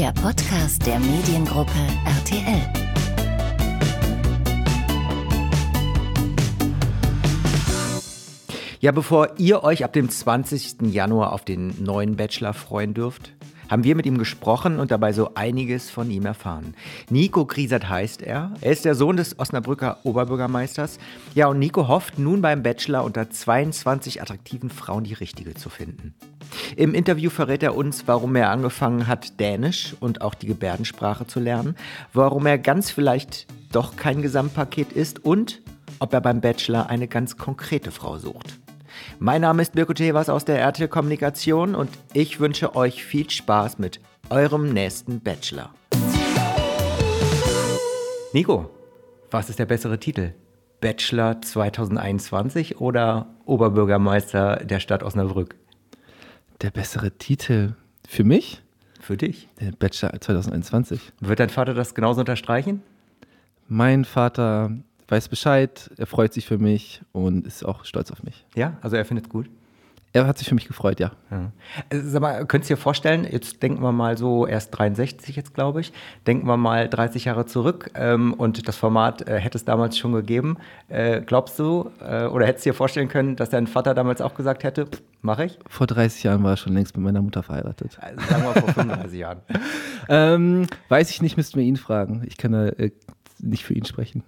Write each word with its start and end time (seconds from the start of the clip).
der 0.00 0.12
Podcast 0.12 0.86
der 0.86 0.98
Mediengruppe 0.98 1.72
RTL. 2.06 2.62
Ja, 8.80 8.92
bevor 8.92 9.28
ihr 9.36 9.62
euch 9.62 9.84
ab 9.84 9.92
dem 9.92 10.08
20. 10.08 10.90
Januar 10.90 11.34
auf 11.34 11.44
den 11.44 11.74
neuen 11.84 12.16
Bachelor 12.16 12.54
freuen 12.54 12.94
dürft, 12.94 13.34
haben 13.68 13.84
wir 13.84 13.94
mit 13.94 14.06
ihm 14.06 14.16
gesprochen 14.16 14.80
und 14.80 14.90
dabei 14.90 15.12
so 15.12 15.34
einiges 15.34 15.90
von 15.90 16.10
ihm 16.10 16.24
erfahren. 16.24 16.72
Nico 17.10 17.44
Griesert 17.44 17.90
heißt 17.90 18.22
er. 18.22 18.54
Er 18.62 18.72
ist 18.72 18.86
der 18.86 18.94
Sohn 18.94 19.18
des 19.18 19.38
Osnabrücker 19.38 19.98
Oberbürgermeisters. 20.04 20.98
Ja, 21.34 21.48
und 21.48 21.58
Nico 21.58 21.88
hofft 21.88 22.18
nun 22.18 22.40
beim 22.40 22.62
Bachelor 22.62 23.04
unter 23.04 23.28
22 23.28 24.22
attraktiven 24.22 24.70
Frauen 24.70 25.04
die 25.04 25.12
richtige 25.12 25.52
zu 25.52 25.68
finden. 25.68 26.14
Im 26.76 26.94
Interview 26.94 27.30
verrät 27.30 27.62
er 27.62 27.74
uns, 27.74 28.06
warum 28.06 28.36
er 28.36 28.50
angefangen 28.50 29.06
hat, 29.06 29.40
Dänisch 29.40 29.94
und 30.00 30.22
auch 30.22 30.34
die 30.34 30.46
Gebärdensprache 30.46 31.26
zu 31.26 31.40
lernen, 31.40 31.76
warum 32.12 32.46
er 32.46 32.58
ganz 32.58 32.90
vielleicht 32.90 33.46
doch 33.72 33.96
kein 33.96 34.22
Gesamtpaket 34.22 34.92
ist 34.92 35.24
und 35.24 35.62
ob 35.98 36.12
er 36.12 36.20
beim 36.20 36.40
Bachelor 36.40 36.88
eine 36.88 37.08
ganz 37.08 37.36
konkrete 37.36 37.90
Frau 37.90 38.18
sucht. 38.18 38.58
Mein 39.18 39.40
Name 39.40 39.62
ist 39.62 39.74
Mirko 39.74 39.92
Tevas 39.94 40.28
aus 40.28 40.44
der 40.44 40.60
RTL 40.60 40.88
Kommunikation 40.88 41.74
und 41.74 41.90
ich 42.12 42.40
wünsche 42.40 42.76
euch 42.76 43.04
viel 43.04 43.30
Spaß 43.30 43.78
mit 43.78 44.00
eurem 44.28 44.72
nächsten 44.72 45.20
Bachelor. 45.20 45.70
Nico, 48.32 48.70
was 49.30 49.50
ist 49.50 49.58
der 49.58 49.66
bessere 49.66 49.98
Titel? 49.98 50.34
Bachelor 50.80 51.42
2021 51.42 52.80
oder 52.80 53.26
Oberbürgermeister 53.44 54.64
der 54.64 54.80
Stadt 54.80 55.02
Osnabrück? 55.02 55.56
Der 56.62 56.70
bessere 56.70 57.10
Titel 57.12 57.72
für 58.06 58.22
mich? 58.22 58.60
Für 59.00 59.16
dich? 59.16 59.48
Der 59.60 59.72
Bachelor 59.72 60.20
2021. 60.20 61.00
Wird 61.20 61.40
dein 61.40 61.48
Vater 61.48 61.72
das 61.72 61.94
genauso 61.94 62.20
unterstreichen? 62.20 62.82
Mein 63.66 64.04
Vater 64.04 64.70
weiß 65.08 65.30
Bescheid, 65.30 65.90
er 65.96 66.06
freut 66.06 66.34
sich 66.34 66.44
für 66.44 66.58
mich 66.58 67.00
und 67.12 67.46
ist 67.46 67.64
auch 67.64 67.86
stolz 67.86 68.10
auf 68.10 68.22
mich. 68.24 68.44
Ja, 68.54 68.76
also 68.82 68.96
er 68.96 69.06
findet 69.06 69.26
es 69.26 69.30
gut. 69.30 69.48
Er 70.12 70.26
hat 70.26 70.38
sich 70.38 70.48
für 70.48 70.56
mich 70.56 70.66
gefreut, 70.66 70.98
ja. 70.98 71.12
ja. 71.30 71.52
Also, 71.92 72.08
sag 72.08 72.20
mal, 72.20 72.44
könntest 72.46 72.68
du 72.68 72.74
dir 72.74 72.80
vorstellen, 72.80 73.26
jetzt 73.30 73.62
denken 73.62 73.80
wir 73.80 73.92
mal 73.92 74.18
so, 74.18 74.44
erst 74.44 74.76
63 74.76 75.36
jetzt, 75.36 75.54
glaube 75.54 75.80
ich, 75.80 75.92
denken 76.26 76.48
wir 76.48 76.56
mal 76.56 76.88
30 76.88 77.26
Jahre 77.26 77.46
zurück 77.46 77.92
ähm, 77.94 78.34
und 78.34 78.66
das 78.66 78.76
Format 78.76 79.28
äh, 79.28 79.38
hätte 79.38 79.56
es 79.56 79.64
damals 79.64 79.96
schon 79.96 80.12
gegeben. 80.12 80.56
Äh, 80.88 81.20
glaubst 81.20 81.60
du 81.60 81.90
äh, 82.00 82.24
oder 82.24 82.46
hättest 82.46 82.66
du 82.66 82.70
dir 82.70 82.74
vorstellen 82.74 83.08
können, 83.08 83.36
dass 83.36 83.50
dein 83.50 83.68
Vater 83.68 83.94
damals 83.94 84.20
auch 84.20 84.34
gesagt 84.34 84.64
hätte, 84.64 84.88
mache 85.22 85.44
ich? 85.44 85.58
Vor 85.68 85.86
30 85.86 86.24
Jahren 86.24 86.42
war 86.42 86.54
er 86.54 86.56
schon 86.56 86.72
längst 86.72 86.96
mit 86.96 87.04
meiner 87.04 87.22
Mutter 87.22 87.44
verheiratet. 87.44 87.96
Also 88.00 88.20
sagen 88.28 88.42
wir 88.42 88.60
vor 88.60 88.72
35 88.72 89.18
Jahren. 89.18 89.38
ähm, 90.08 90.66
weiß 90.88 91.10
ich 91.10 91.22
nicht, 91.22 91.36
müssten 91.36 91.56
wir 91.56 91.64
ihn 91.64 91.76
fragen. 91.76 92.24
Ich 92.26 92.36
kann 92.36 92.50
da 92.50 92.66
äh, 92.66 92.90
nicht 93.38 93.64
für 93.64 93.74
ihn 93.74 93.84
sprechen. 93.84 94.24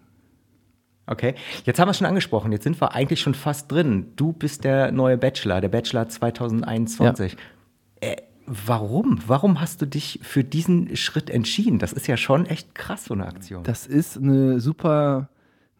Okay, 1.07 1.35
jetzt 1.65 1.81
haben 1.81 1.89
wir 1.89 1.91
es 1.91 1.99
schon 1.99 2.07
angesprochen, 2.07 2.53
jetzt 2.53 2.63
sind 2.65 2.81
wir 2.81 2.95
eigentlich 2.95 3.21
schon 3.21 3.35
fast 3.35 3.71
drin. 3.71 4.13
Du 4.17 4.33
bist 4.33 4.65
der 4.65 4.93
neue 4.93 5.19
Bachelor, 5.19 5.61
der 5.61 5.69
Bachelor 5.69 6.09
2021. 6.09 7.33
Ja. 7.33 8.09
Äh, 8.09 8.17
warum? 8.47 9.19
Warum 9.27 9.61
hast 9.61 9.83
du 9.83 9.87
dich 9.87 10.21
für 10.23 10.45
diesen 10.45 10.97
Schritt 10.97 11.29
entschieden? 11.29 11.79
Das 11.79 11.93
ist 11.93 12.07
ja 12.07 12.17
schon 12.17 12.47
echt 12.47 12.75
krass, 12.75 13.07
so 13.07 13.15
eine 13.15 13.27
Aktion. 13.27 13.65
Das 13.65 13.87
ist 13.87 14.17
eine 14.17 14.61
super, 14.61 15.29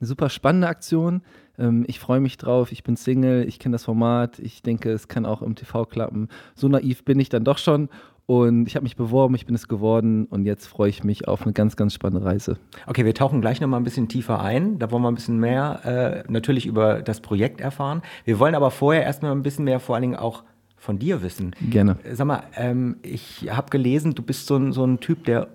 eine 0.01 0.07
super 0.07 0.29
spannende 0.29 0.67
Aktion. 0.67 1.23
Ähm, 1.59 1.85
ich 1.87 2.01
freue 2.01 2.21
mich 2.21 2.37
drauf, 2.37 2.73
ich 2.73 2.83
bin 2.83 2.97
Single, 2.97 3.47
ich 3.47 3.59
kenne 3.59 3.75
das 3.75 3.85
Format, 3.85 4.41
ich 4.41 4.63
denke, 4.63 4.91
es 4.91 5.07
kann 5.07 5.25
auch 5.25 5.43
im 5.43 5.55
TV 5.55 5.85
klappen. 5.87 6.29
So 6.55 6.69
naiv 6.69 7.05
bin 7.05 7.21
ich 7.21 7.29
dann 7.29 7.45
doch 7.45 7.59
schon 7.59 7.89
und 8.27 8.67
ich 8.67 8.77
habe 8.77 8.85
mich 8.85 8.97
beworben, 8.97 9.35
ich 9.35 9.47
bin 9.47 9.55
es 9.55 9.69
geworden 9.69 10.27
und 10.27 10.45
jetzt 10.45 10.67
freue 10.67 10.89
ich 10.89 11.03
mich 11.03 11.29
auf 11.29 11.43
eine 11.43 11.53
ganz, 11.53 11.77
ganz 11.77 11.93
spannende 11.95 12.25
Reise. 12.25 12.57
Okay, 12.87 13.05
wir 13.05 13.15
tauchen 13.15 13.41
gleich 13.41 13.61
nochmal 13.61 13.81
ein 13.81 13.85
bisschen 13.85 14.09
tiefer 14.09 14.41
ein. 14.41 14.79
Da 14.79 14.91
wollen 14.91 15.03
wir 15.03 15.11
ein 15.11 15.15
bisschen 15.15 15.39
mehr 15.39 16.25
äh, 16.27 16.31
natürlich 16.31 16.67
über 16.67 17.03
das 17.03 17.21
Projekt 17.21 17.61
erfahren. 17.61 18.03
Wir 18.25 18.39
wollen 18.39 18.55
aber 18.55 18.71
vorher 18.71 19.03
erstmal 19.03 19.33
ein 19.33 19.43
bisschen 19.43 19.65
mehr 19.65 19.81
vor 19.81 19.97
allen 19.97 20.03
Dingen 20.03 20.17
auch 20.17 20.45
von 20.77 20.99
dir 20.99 21.23
wissen. 21.23 21.55
Gerne. 21.71 21.97
Sag 22.13 22.27
mal, 22.27 22.43
ähm, 22.57 22.97
ich 23.03 23.49
habe 23.51 23.71
gelesen, 23.71 24.15
du 24.15 24.23
bist 24.23 24.47
so 24.47 24.57
ein, 24.57 24.73
so 24.73 24.85
ein 24.85 25.01
Typ, 25.01 25.25
der 25.25 25.49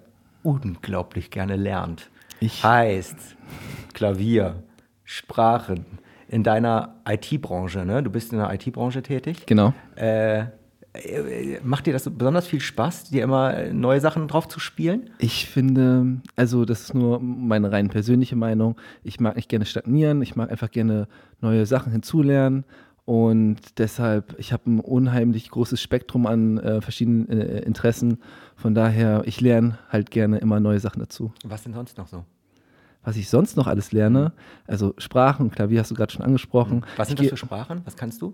unglaublich 0.43 1.31
gerne 1.31 1.55
lernt. 1.55 2.09
Ich 2.39 2.63
heißt 2.63 3.35
Klavier, 3.93 4.63
Sprachen 5.03 5.85
in 6.29 6.43
deiner 6.43 6.95
IT-Branche, 7.07 7.85
ne? 7.85 8.03
Du 8.03 8.09
bist 8.09 8.31
in 8.31 8.39
der 8.39 8.53
IT-Branche 8.53 9.01
tätig. 9.01 9.45
Genau. 9.45 9.73
Äh, 9.95 10.45
Macht 11.63 11.85
dir 11.85 11.93
das 11.93 12.09
besonders 12.09 12.47
viel 12.47 12.61
Spaß, 12.61 13.09
dir 13.09 13.23
immer 13.23 13.71
neue 13.73 13.99
Sachen 13.99 14.27
drauf 14.27 14.47
zu 14.47 14.59
spielen? 14.59 15.09
Ich 15.19 15.47
finde, 15.47 16.21
also 16.35 16.65
das 16.65 16.81
ist 16.81 16.93
nur 16.93 17.19
meine 17.19 17.71
rein 17.71 17.89
persönliche 17.89 18.35
Meinung. 18.35 18.75
Ich 19.03 19.19
mag 19.19 19.35
nicht 19.35 19.49
gerne 19.49 19.65
stagnieren, 19.65 20.21
ich 20.21 20.35
mag 20.35 20.49
einfach 20.51 20.71
gerne 20.71 21.07
neue 21.41 21.65
Sachen 21.65 21.91
hinzulernen. 21.91 22.65
Und 23.05 23.79
deshalb, 23.79 24.35
ich 24.37 24.51
habe 24.51 24.69
ein 24.69 24.79
unheimlich 24.81 25.49
großes 25.49 25.81
Spektrum 25.81 26.27
an 26.27 26.57
äh, 26.57 26.81
verschiedenen 26.81 27.29
äh, 27.29 27.59
Interessen. 27.59 28.17
Von 28.57 28.75
daher, 28.75 29.21
ich 29.25 29.39
lerne 29.39 29.79
halt 29.89 30.11
gerne 30.11 30.39
immer 30.39 30.59
neue 30.59 30.79
Sachen 30.79 30.99
dazu. 30.99 31.31
Was 31.45 31.63
denn 31.63 31.73
sonst 31.73 31.97
noch 31.97 32.07
so? 32.07 32.25
Was 33.03 33.15
ich 33.15 33.29
sonst 33.29 33.55
noch 33.55 33.67
alles 33.67 33.93
lerne, 33.93 34.33
also 34.65 34.93
Sprachen 34.97 35.51
Klavier 35.51 35.79
hast 35.79 35.91
du 35.91 35.95
gerade 35.95 36.11
schon 36.11 36.25
angesprochen. 36.25 36.85
Was 36.97 37.07
sind 37.07 37.21
das 37.21 37.29
für 37.29 37.37
Sprachen? 37.37 37.81
Was 37.85 37.95
kannst 37.95 38.21
du? 38.21 38.33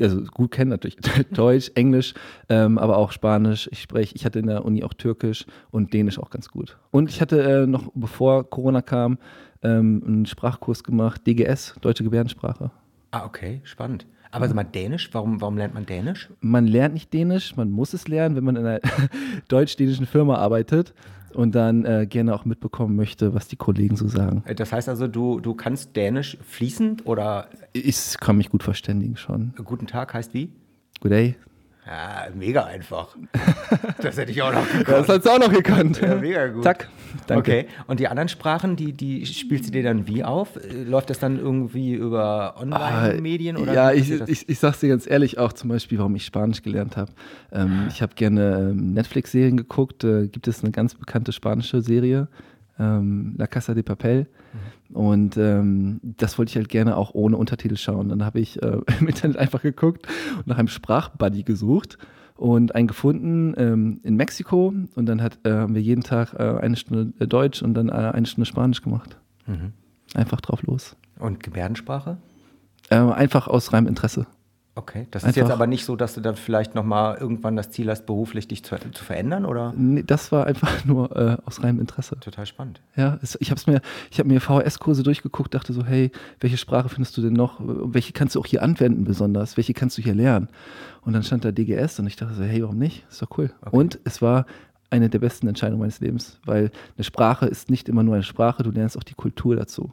Also 0.00 0.22
gut 0.22 0.50
kennen 0.50 0.70
natürlich 0.70 0.96
Deutsch, 1.32 1.70
Englisch, 1.74 2.14
ähm, 2.48 2.78
aber 2.78 2.96
auch 2.96 3.12
Spanisch. 3.12 3.68
Ich 3.72 3.82
spreche, 3.82 4.14
ich 4.14 4.24
hatte 4.24 4.38
in 4.38 4.46
der 4.46 4.64
Uni 4.64 4.84
auch 4.84 4.94
Türkisch 4.94 5.46
und 5.70 5.92
Dänisch 5.92 6.18
auch 6.18 6.30
ganz 6.30 6.48
gut. 6.48 6.76
Und 6.90 7.08
ich 7.08 7.20
hatte 7.20 7.42
äh, 7.42 7.66
noch, 7.66 7.90
bevor 7.94 8.48
Corona 8.48 8.82
kam, 8.82 9.18
ähm, 9.62 10.02
einen 10.06 10.26
Sprachkurs 10.26 10.84
gemacht, 10.84 11.26
DGS, 11.26 11.76
Deutsche 11.80 12.04
Gebärdensprache. 12.04 12.70
Ah, 13.10 13.24
okay, 13.24 13.60
spannend. 13.64 14.06
Aber 14.30 14.46
sag 14.48 14.56
mal, 14.56 14.64
Dänisch, 14.64 15.08
warum, 15.12 15.40
warum 15.40 15.56
lernt 15.56 15.72
man 15.72 15.86
Dänisch? 15.86 16.28
Man 16.40 16.66
lernt 16.66 16.94
nicht 16.94 17.12
Dänisch, 17.12 17.56
man 17.56 17.70
muss 17.70 17.94
es 17.94 18.08
lernen, 18.08 18.36
wenn 18.36 18.44
man 18.44 18.56
in 18.56 18.66
einer 18.66 18.80
deutsch-dänischen 19.48 20.06
Firma 20.06 20.36
arbeitet 20.36 20.92
und 21.34 21.54
dann 21.54 21.84
äh, 21.84 22.06
gerne 22.06 22.34
auch 22.34 22.44
mitbekommen 22.44 22.96
möchte, 22.96 23.34
was 23.34 23.48
die 23.48 23.56
Kollegen 23.56 23.96
so 23.96 24.08
sagen. 24.08 24.42
Äh, 24.46 24.54
das 24.54 24.72
heißt 24.72 24.88
also, 24.88 25.06
du, 25.08 25.40
du 25.40 25.54
kannst 25.54 25.96
Dänisch 25.96 26.38
fließend 26.42 27.06
oder? 27.06 27.48
Ich 27.72 28.16
kann 28.20 28.36
mich 28.36 28.50
gut 28.50 28.62
verständigen 28.62 29.16
schon. 29.16 29.54
Guten 29.64 29.86
Tag 29.86 30.14
heißt 30.14 30.34
wie? 30.34 30.50
Good 31.00 31.12
day. 31.12 31.36
Ja, 31.86 32.26
mega 32.34 32.64
einfach. 32.64 33.16
Das 34.02 34.16
hätte 34.16 34.30
ich 34.30 34.42
auch 34.42 34.52
noch 34.52 34.66
gekonnt. 34.66 34.88
Das 34.88 35.08
hast 35.08 35.26
du 35.26 35.30
auch 35.30 35.38
noch 35.38 35.52
gekannt. 35.52 36.00
Ja, 36.00 36.14
mega 36.16 36.46
gut. 36.48 36.62
Zack. 36.62 36.88
Danke. 37.26 37.40
Okay. 37.40 37.66
Und 37.86 37.98
die 37.98 38.08
anderen 38.08 38.28
Sprachen, 38.28 38.76
die, 38.76 38.92
die 38.92 39.26
spielst 39.26 39.68
du 39.68 39.72
dir 39.72 39.82
dann 39.82 40.06
wie 40.06 40.22
auf? 40.22 40.50
Läuft 40.84 41.10
das 41.10 41.18
dann 41.18 41.38
irgendwie 41.38 41.94
über 41.94 42.54
Online-Medien? 42.60 43.56
Ah, 43.68 43.72
ja, 43.72 43.92
ich, 43.92 44.10
ich, 44.10 44.48
ich 44.48 44.58
sag's 44.58 44.80
dir 44.80 44.88
ganz 44.88 45.08
ehrlich 45.08 45.38
auch 45.38 45.52
zum 45.52 45.70
Beispiel, 45.70 45.98
warum 45.98 46.14
ich 46.14 46.24
Spanisch 46.24 46.62
gelernt 46.62 46.96
habe. 46.96 47.10
Ähm, 47.50 47.86
ich 47.88 48.02
habe 48.02 48.14
gerne 48.14 48.70
ähm, 48.70 48.92
Netflix-Serien 48.92 49.56
geguckt. 49.56 50.04
Äh, 50.04 50.28
gibt 50.28 50.46
es 50.46 50.62
eine 50.62 50.72
ganz 50.72 50.94
bekannte 50.94 51.32
spanische 51.32 51.80
Serie, 51.80 52.28
ähm, 52.78 53.34
La 53.36 53.46
Casa 53.46 53.74
de 53.74 53.82
Papel. 53.82 54.26
Mhm. 54.90 54.96
Und 54.96 55.36
ähm, 55.36 56.00
das 56.02 56.38
wollte 56.38 56.50
ich 56.50 56.56
halt 56.56 56.68
gerne 56.68 56.96
auch 56.96 57.14
ohne 57.14 57.36
Untertitel 57.36 57.76
schauen. 57.76 58.08
Dann 58.08 58.24
habe 58.24 58.40
ich 58.40 58.62
äh, 58.62 58.78
im 59.00 59.08
Internet 59.08 59.36
einfach 59.36 59.62
geguckt 59.62 60.06
und 60.36 60.46
nach 60.46 60.58
einem 60.58 60.68
Sprachbuddy 60.68 61.42
gesucht 61.42 61.98
und 62.36 62.74
einen 62.74 62.86
gefunden 62.86 63.54
ähm, 63.56 64.00
in 64.02 64.16
Mexiko. 64.16 64.72
Und 64.94 65.06
dann 65.06 65.22
hat, 65.22 65.38
äh, 65.44 65.52
haben 65.52 65.74
wir 65.74 65.82
jeden 65.82 66.02
Tag 66.02 66.34
äh, 66.34 66.58
eine 66.60 66.76
Stunde 66.76 67.12
äh, 67.18 67.26
Deutsch 67.26 67.62
und 67.62 67.74
dann 67.74 67.88
äh, 67.88 67.92
eine 67.92 68.26
Stunde 68.26 68.46
Spanisch 68.46 68.82
gemacht. 68.82 69.16
Mhm. 69.46 69.72
Einfach 70.14 70.40
drauf 70.40 70.62
los. 70.62 70.96
Und 71.18 71.42
Gebärdensprache? 71.42 72.18
Äh, 72.90 72.96
einfach 72.96 73.48
aus 73.48 73.72
reinem 73.72 73.88
Interesse. 73.88 74.26
Okay, 74.78 75.06
das 75.10 75.22
ist 75.22 75.28
Einfach, 75.28 75.40
jetzt 75.40 75.50
aber 75.50 75.66
nicht 75.66 75.86
so, 75.86 75.96
dass 75.96 76.12
du 76.12 76.20
dann 76.20 76.36
vielleicht 76.36 76.74
nochmal 76.74 77.16
irgendwann 77.16 77.56
das 77.56 77.70
Ziel 77.70 77.88
hast, 77.88 78.04
beruflich 78.04 78.46
dich 78.46 78.62
zu, 78.62 78.76
zu 78.92 79.04
verändern, 79.04 79.46
oder? 79.46 79.72
Nee, 79.74 80.02
das 80.06 80.30
war 80.32 80.46
einfach 80.46 80.70
nur 80.84 81.16
äh, 81.16 81.38
aus 81.46 81.62
reinem 81.62 81.80
Interesse. 81.80 82.20
Total 82.20 82.44
spannend. 82.44 82.82
Ja, 82.94 83.18
es, 83.22 83.38
ich 83.40 83.50
habe 83.50 83.58
mir, 83.66 83.80
ich 84.10 84.18
habe 84.18 84.28
mir 84.28 84.38
VHS-Kurse 84.38 85.02
durchgeguckt, 85.02 85.54
dachte 85.54 85.72
so, 85.72 85.82
hey, 85.86 86.10
welche 86.40 86.58
Sprache 86.58 86.90
findest 86.90 87.16
du 87.16 87.22
denn 87.22 87.32
noch? 87.32 87.58
Welche 87.58 88.12
kannst 88.12 88.34
du 88.34 88.40
auch 88.40 88.46
hier 88.46 88.62
anwenden 88.62 89.04
besonders? 89.04 89.56
Welche 89.56 89.72
kannst 89.72 89.96
du 89.96 90.02
hier 90.02 90.14
lernen? 90.14 90.48
Und 91.00 91.14
dann 91.14 91.22
stand 91.22 91.46
da 91.46 91.52
DGS 91.52 91.98
und 92.00 92.06
ich 92.06 92.16
dachte 92.16 92.34
so, 92.34 92.44
hey, 92.44 92.62
warum 92.62 92.76
nicht? 92.76 93.06
Ist 93.08 93.22
doch 93.22 93.38
cool. 93.38 93.50
Okay. 93.62 93.74
Und 93.74 93.98
es 94.04 94.20
war 94.20 94.44
eine 94.90 95.08
der 95.08 95.20
besten 95.20 95.48
Entscheidungen 95.48 95.80
meines 95.80 96.00
Lebens, 96.00 96.38
weil 96.44 96.70
eine 96.96 97.04
Sprache 97.04 97.46
ist 97.46 97.70
nicht 97.70 97.88
immer 97.88 98.02
nur 98.02 98.14
eine 98.14 98.24
Sprache, 98.24 98.62
du 98.62 98.70
lernst 98.70 98.98
auch 98.98 99.04
die 99.04 99.14
Kultur 99.14 99.56
dazu. 99.56 99.90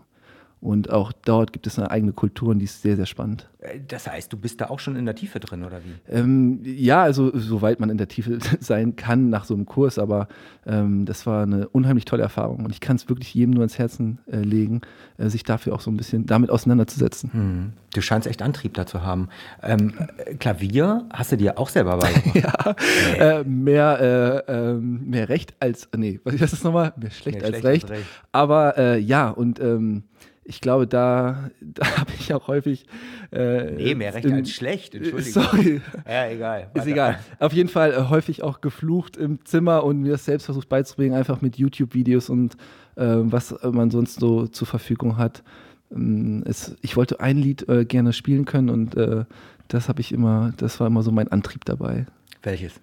Und 0.63 0.92
auch 0.92 1.12
dort 1.12 1.51
gibt 1.51 1.68
es 1.68 1.77
eine 1.77 1.92
eigene 1.92 2.13
Kultur 2.13 2.48
und 2.51 2.60
die 2.60 2.63
ist 2.65 2.81
sehr, 2.81 2.95
sehr 2.95 3.06
spannend. 3.06 3.50
Äh, 3.60 3.81
das 3.86 4.07
heißt, 4.07 4.31
du 4.31 4.38
bist 4.38 4.62
da 4.62 4.69
auch 4.69 4.80
schon 4.80 4.95
in 4.95 5.06
der 5.06 5.13
Tiefe 5.13 5.42
drin, 5.42 5.65
oder 5.65 5.81
wie? 5.83 5.94
Ähm, 6.10 6.62
ja, 6.63 7.04
also 7.04 7.38
soweit 7.38 7.81
man 7.81 7.89
in 7.89 7.98
der 7.98 8.07
Tiefe 8.07 8.38
sein 8.62 8.95
kann 8.95 9.30
nach 9.30 9.44
so 9.44 9.56
einem 9.56 9.65
Kurs, 9.65 10.00
aber 10.00 10.30
ähm, 10.65 11.04
das 11.04 11.25
war 11.25 11.44
eine 11.44 11.68
unheimlich 11.68 12.06
tolle 12.06 12.24
Erfahrung 12.24 12.63
und 12.63 12.71
ich 12.71 12.80
kann 12.80 12.95
es 12.95 13.10
wirklich 13.10 13.33
jedem 13.33 13.51
nur 13.51 13.63
ans 13.63 13.77
Herzen 13.77 14.19
äh, 14.31 14.38
legen, 14.38 14.80
äh, 15.18 15.27
sich 15.27 15.44
dafür 15.44 15.75
auch 15.75 15.81
so 15.81 15.92
ein 15.92 15.98
bisschen 15.98 16.27
damit 16.27 16.50
auseinanderzusetzen. 16.50 17.33
Hm. 17.33 17.74
Du 17.94 18.00
scheinst 18.00 18.25
echt 18.25 18.42
Antrieb 18.42 18.74
dazu 18.75 19.01
haben. 19.01 19.27
Ähm, 19.62 19.92
äh, 20.25 20.36
Klavier 20.36 21.09
hast 21.12 21.33
du 21.33 21.36
dir 21.36 21.59
auch 21.59 21.68
selber 21.68 21.98
beigebracht? 21.98 22.77
ja, 23.19 23.39
äh, 23.39 23.44
mehr, 23.44 24.45
äh, 24.48 24.54
ähm, 24.54 25.09
mehr 25.09 25.27
Recht 25.27 25.56
als, 25.59 25.89
nee, 25.94 26.21
was 26.24 26.36
ist 26.36 26.54
das 26.54 26.63
nochmal? 26.63 26.94
Mehr 26.95 27.12
schlecht, 27.12 27.39
mehr 27.39 27.48
als, 27.48 27.59
schlecht 27.59 27.66
recht. 27.66 27.92
als, 27.92 28.00
recht. 28.00 28.09
Aber 28.31 28.98
ja, 28.98 29.30
und 29.30 29.59
ähm, 29.59 30.04
ich 30.45 30.62
glaube, 30.62 30.88
da, 30.88 31.50
da 31.62 31.98
habe 31.98 32.12
ich 32.19 32.34
auch 32.34 32.48
häufig. 32.48 32.86
Äh, 33.31 33.72
nee, 33.72 33.95
mehr 33.95 34.13
recht 34.13 34.25
im, 34.25 34.34
als 34.34 34.51
schlecht, 34.51 34.95
Entschuldigung. 34.95 35.44
Sorry. 35.44 35.81
Ja, 36.07 36.28
egal. 36.28 36.72
Ist 36.74 36.88
egal. 36.88 37.19
Auf 37.40 37.54
jeden 37.54 37.69
Fall 37.69 37.94
äh, 37.94 38.10
häufig 38.10 38.44
auch 38.44 38.62
geflucht 38.62 39.18
im 39.18 39.44
Zimmer 39.45 39.84
und 39.84 40.01
mir 40.01 40.12
das 40.12 40.25
selbst 40.25 40.45
versucht 40.45 40.69
beizubringen, 40.69 41.16
einfach 41.16 41.42
mit 41.42 41.57
YouTube-Videos 41.57 42.30
und 42.30 42.56
äh, 42.95 43.06
was 43.06 43.56
man 43.63 43.92
sonst 43.92 44.19
so 44.19 44.48
zur 44.48 44.68
Verfügung 44.68 45.18
hat. 45.18 45.44
Ähm, 45.92 46.44
es, 46.45 46.75
ich 46.81 46.98
wollte 46.98 47.19
ein 47.19 47.38
Lied 47.38 47.68
äh, 47.69 47.86
gerne 47.86 48.13
spielen 48.13 48.45
können 48.45 48.69
und 48.69 48.95
äh, 48.95 49.25
das 49.68 49.90
habe 49.90 50.01
ich 50.01 50.12
immer, 50.12 50.54
das 50.57 50.80
war 50.80 50.88
immer 50.88 51.04
so 51.04 51.12
mein 51.12 51.30
Antrieb 51.30 51.66
dabei. 51.66 52.06
Welches? 52.42 52.74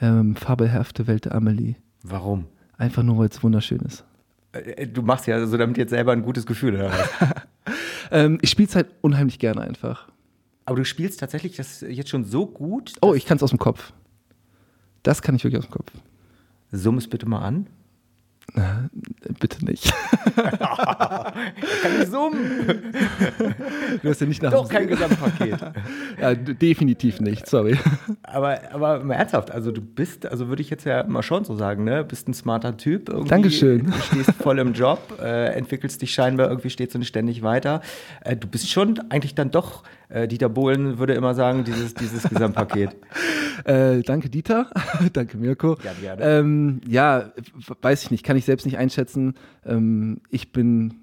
Ähm, 0.00 0.34
Fabelhafte 0.34 1.06
Welt 1.06 1.26
der 1.26 1.34
Amelie. 1.34 1.76
Warum? 2.02 2.46
Einfach 2.78 3.02
nur, 3.02 3.18
weil 3.18 3.28
es 3.28 3.42
wunderschön 3.42 3.80
ist. 3.80 4.04
Äh, 4.52 4.86
du 4.86 5.02
machst 5.02 5.26
ja 5.26 5.46
so 5.46 5.56
damit 5.56 5.78
jetzt 5.78 5.90
selber 5.90 6.12
ein 6.12 6.22
gutes 6.22 6.46
Gefühl, 6.46 6.90
ähm, 8.10 8.38
ich 8.42 8.50
spiele 8.50 8.68
es 8.68 8.76
halt 8.76 8.88
unheimlich 9.00 9.38
gerne 9.38 9.60
einfach. 9.62 10.08
Aber 10.66 10.76
du 10.76 10.84
spielst 10.84 11.20
tatsächlich 11.20 11.56
das 11.56 11.80
jetzt 11.80 12.10
schon 12.10 12.24
so 12.24 12.46
gut. 12.46 12.92
Oh, 13.00 13.14
ich 13.14 13.26
kann 13.26 13.36
es 13.36 13.42
aus 13.42 13.50
dem 13.50 13.58
Kopf. 13.58 13.92
Das 15.02 15.22
kann 15.22 15.34
ich 15.34 15.44
wirklich 15.44 15.58
aus 15.58 15.66
dem 15.66 15.72
Kopf. 15.72 15.90
Summ 16.70 16.98
es 16.98 17.08
bitte 17.08 17.26
mal 17.26 17.40
an. 17.40 17.66
Na, 18.54 18.90
bitte 19.38 19.64
nicht. 19.64 19.92
Kann 20.34 21.32
ich 22.00 22.08
summen? 22.08 22.92
Du 24.02 24.08
hast 24.08 24.20
ja 24.20 24.26
nicht 24.26 24.42
nach 24.42 24.50
Doch 24.50 24.68
kein 24.68 24.88
Gesamtpaket. 24.88 25.60
ja, 26.20 26.34
definitiv 26.34 27.20
nicht, 27.20 27.46
sorry. 27.46 27.78
Aber, 28.32 28.60
aber 28.72 29.14
ernsthaft, 29.14 29.50
also 29.50 29.72
du 29.72 29.80
bist, 29.80 30.26
also 30.26 30.48
würde 30.48 30.62
ich 30.62 30.70
jetzt 30.70 30.84
ja 30.84 31.04
mal 31.04 31.22
schon 31.22 31.44
so 31.44 31.56
sagen, 31.56 31.84
ne? 31.84 32.04
Bist 32.04 32.28
ein 32.28 32.34
smarter 32.34 32.76
Typ. 32.76 33.08
Irgendwie, 33.08 33.28
Dankeschön. 33.28 33.86
Du 33.86 33.92
stehst 33.92 34.32
voll 34.34 34.58
im 34.58 34.72
Job, 34.72 35.00
äh, 35.20 35.54
entwickelst 35.54 36.00
dich 36.02 36.12
scheinbar, 36.12 36.48
irgendwie 36.48 36.70
stehst 36.70 36.94
du 36.94 36.98
nicht 36.98 37.08
ständig 37.08 37.42
weiter. 37.42 37.80
Äh, 38.22 38.36
du 38.36 38.46
bist 38.46 38.68
schon 38.68 39.00
eigentlich 39.10 39.34
dann 39.34 39.50
doch, 39.50 39.82
äh, 40.08 40.28
Dieter 40.28 40.48
Bohlen 40.48 40.98
würde 40.98 41.14
immer 41.14 41.34
sagen, 41.34 41.64
dieses, 41.64 41.94
dieses 41.94 42.28
Gesamtpaket. 42.28 42.96
Äh, 43.64 44.00
danke, 44.00 44.30
Dieter. 44.30 44.70
danke, 45.12 45.36
Mirko. 45.36 45.76
Ja, 45.84 45.92
gerne. 46.00 46.22
Ähm, 46.22 46.80
ja, 46.86 47.30
weiß 47.82 48.04
ich 48.04 48.10
nicht, 48.10 48.24
kann 48.24 48.38
ich 48.38 48.46
selbst 48.46 48.64
nicht 48.64 48.78
einschätzen. 48.78 49.34
Ähm, 49.66 50.22
ich 50.30 50.50
bin, 50.52 50.94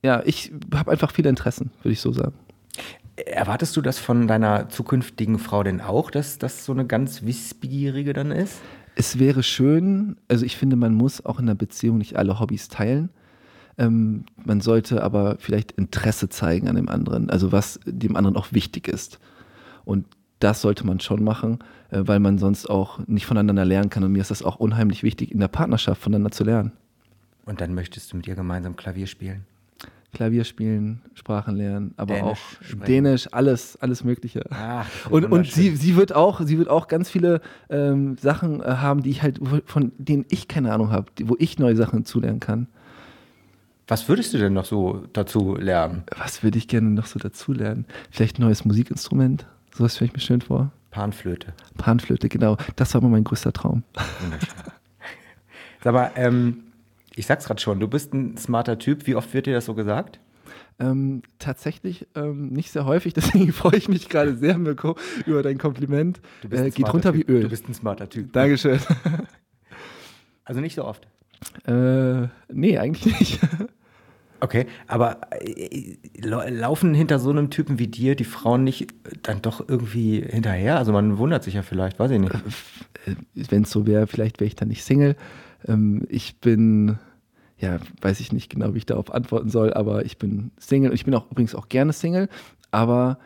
ja, 0.00 0.22
ich 0.24 0.52
habe 0.72 0.92
einfach 0.92 1.10
viele 1.10 1.28
Interessen, 1.28 1.72
würde 1.82 1.92
ich 1.92 2.00
so 2.00 2.12
sagen. 2.12 2.34
Erwartest 3.16 3.76
du 3.76 3.80
das 3.80 3.98
von 3.98 4.28
deiner 4.28 4.68
zukünftigen 4.68 5.38
Frau 5.38 5.62
denn 5.62 5.80
auch, 5.80 6.10
dass 6.10 6.38
das 6.38 6.64
so 6.64 6.72
eine 6.72 6.86
ganz 6.86 7.22
wissbegierige 7.22 8.12
dann 8.12 8.30
ist? 8.30 8.60
Es 8.94 9.18
wäre 9.18 9.42
schön, 9.42 10.16
also 10.28 10.44
ich 10.44 10.56
finde, 10.56 10.76
man 10.76 10.94
muss 10.94 11.24
auch 11.24 11.38
in 11.38 11.46
einer 11.46 11.54
Beziehung 11.54 11.98
nicht 11.98 12.16
alle 12.16 12.40
Hobbys 12.40 12.68
teilen. 12.68 13.10
Ähm, 13.78 14.24
man 14.44 14.60
sollte 14.60 15.02
aber 15.02 15.36
vielleicht 15.38 15.72
Interesse 15.72 16.28
zeigen 16.28 16.68
an 16.68 16.76
dem 16.76 16.88
anderen, 16.88 17.30
also 17.30 17.52
was 17.52 17.80
dem 17.84 18.16
anderen 18.16 18.36
auch 18.36 18.52
wichtig 18.52 18.88
ist. 18.88 19.18
Und 19.84 20.06
das 20.38 20.60
sollte 20.60 20.86
man 20.86 21.00
schon 21.00 21.22
machen, 21.24 21.58
äh, 21.90 22.02
weil 22.04 22.20
man 22.20 22.38
sonst 22.38 22.68
auch 22.68 22.98
nicht 23.06 23.26
voneinander 23.26 23.64
lernen 23.64 23.90
kann. 23.90 24.04
Und 24.04 24.12
mir 24.12 24.20
ist 24.20 24.30
das 24.30 24.42
auch 24.42 24.56
unheimlich 24.56 25.02
wichtig, 25.02 25.32
in 25.32 25.40
der 25.40 25.48
Partnerschaft 25.48 26.02
voneinander 26.02 26.30
zu 26.30 26.44
lernen. 26.44 26.72
Und 27.44 27.60
dann 27.60 27.74
möchtest 27.74 28.12
du 28.12 28.16
mit 28.16 28.26
ihr 28.26 28.34
gemeinsam 28.34 28.76
Klavier 28.76 29.06
spielen? 29.06 29.44
Klavier 30.16 30.44
spielen, 30.44 31.02
Sprachen 31.12 31.56
lernen, 31.56 31.92
aber 31.98 32.14
Dänisch 32.14 32.30
auch 32.30 32.62
sprechen. 32.62 32.84
Dänisch, 32.86 33.28
alles, 33.32 33.76
alles 33.82 34.02
Mögliche. 34.02 34.44
Ach, 34.48 34.88
und 35.10 35.26
und 35.26 35.46
sie, 35.46 35.76
sie 35.76 35.94
wird 35.94 36.14
auch, 36.14 36.40
sie 36.40 36.56
wird 36.56 36.70
auch 36.70 36.88
ganz 36.88 37.10
viele 37.10 37.42
ähm, 37.68 38.16
Sachen 38.16 38.62
äh, 38.62 38.64
haben, 38.64 39.02
die 39.02 39.10
ich 39.10 39.22
halt, 39.22 39.40
von 39.66 39.92
denen 39.98 40.24
ich 40.30 40.48
keine 40.48 40.72
Ahnung 40.72 40.90
habe, 40.90 41.12
wo 41.24 41.36
ich 41.38 41.58
neue 41.58 41.76
Sachen 41.76 42.06
zulernen 42.06 42.40
kann. 42.40 42.66
Was 43.88 44.08
würdest 44.08 44.32
du 44.32 44.38
denn 44.38 44.54
noch 44.54 44.64
so 44.64 45.04
dazu 45.12 45.54
lernen? 45.54 46.04
Was 46.16 46.42
würde 46.42 46.56
ich 46.56 46.66
gerne 46.66 46.88
noch 46.88 47.06
so 47.06 47.18
dazu 47.18 47.52
lernen? 47.52 47.84
Vielleicht 48.10 48.38
ein 48.38 48.42
neues 48.42 48.64
Musikinstrument? 48.64 49.46
So 49.74 49.84
was 49.84 49.96
stelle 49.96 50.08
ich 50.08 50.14
mir 50.14 50.20
schön 50.20 50.40
vor. 50.40 50.72
Panflöte. 50.92 51.52
Panflöte, 51.76 52.30
genau. 52.30 52.56
Das 52.76 52.94
war 52.94 53.02
immer 53.02 53.10
mein 53.10 53.24
größter 53.24 53.52
Traum. 53.52 53.82
Sag 55.84 55.92
mal, 55.92 56.10
ähm, 56.16 56.62
ich 57.16 57.26
sag's 57.26 57.46
gerade 57.46 57.60
schon, 57.60 57.80
du 57.80 57.88
bist 57.88 58.14
ein 58.14 58.36
smarter 58.36 58.78
Typ. 58.78 59.06
Wie 59.06 59.16
oft 59.16 59.32
wird 59.34 59.46
dir 59.46 59.54
das 59.54 59.64
so 59.64 59.74
gesagt? 59.74 60.20
Ähm, 60.78 61.22
tatsächlich 61.38 62.06
ähm, 62.14 62.48
nicht 62.48 62.70
sehr 62.70 62.84
häufig, 62.84 63.14
deswegen 63.14 63.52
freue 63.52 63.76
ich 63.76 63.88
mich 63.88 64.08
gerade 64.08 64.36
sehr, 64.36 64.58
Mirko, 64.58 64.96
über 65.24 65.42
dein 65.42 65.58
Kompliment. 65.58 66.20
Du 66.42 66.50
bist 66.50 66.62
äh, 66.62 66.70
geht 66.70 66.92
runter 66.92 67.12
typ. 67.12 67.26
wie 67.26 67.32
Öl. 67.32 67.42
Du 67.42 67.48
bist 67.48 67.68
ein 67.68 67.74
smarter 67.74 68.08
Typ. 68.08 68.32
Dankeschön. 68.32 68.78
Also 70.48 70.60
nicht 70.60 70.76
so 70.76 70.84
oft? 70.84 71.08
Äh, 71.66 72.28
nee, 72.52 72.78
eigentlich 72.78 73.18
nicht. 73.18 73.40
Okay, 74.38 74.66
aber 74.86 75.20
äh, 75.40 75.96
laufen 76.20 76.92
hinter 76.92 77.18
so 77.18 77.30
einem 77.30 77.48
Typen 77.48 77.78
wie 77.78 77.86
dir 77.86 78.14
die 78.16 78.24
Frauen 78.24 78.64
nicht 78.64 78.92
dann 79.22 79.40
doch 79.40 79.66
irgendwie 79.66 80.20
hinterher? 80.20 80.76
Also 80.76 80.92
man 80.92 81.16
wundert 81.16 81.42
sich 81.42 81.54
ja 81.54 81.62
vielleicht, 81.62 81.98
weiß 81.98 82.10
ich 82.10 82.20
nicht. 82.20 82.34
Äh, 82.34 83.14
Wenn 83.34 83.62
es 83.62 83.70
so 83.70 83.86
wäre, 83.86 84.06
vielleicht 84.06 84.38
wäre 84.38 84.46
ich 84.46 84.54
dann 84.54 84.68
nicht 84.68 84.84
Single. 84.84 85.16
Ähm, 85.66 86.04
ich 86.08 86.40
bin, 86.40 86.98
ja, 87.58 87.78
weiß 88.00 88.20
ich 88.20 88.32
nicht 88.32 88.50
genau, 88.50 88.74
wie 88.74 88.78
ich 88.78 88.86
darauf 88.86 89.12
antworten 89.12 89.48
soll, 89.48 89.72
aber 89.72 90.04
ich 90.04 90.18
bin 90.18 90.50
Single. 90.58 90.92
Ich 90.94 91.04
bin 91.04 91.14
auch 91.14 91.30
übrigens 91.30 91.54
auch 91.54 91.68
gerne 91.68 91.92
Single, 91.92 92.28
aber 92.70 93.18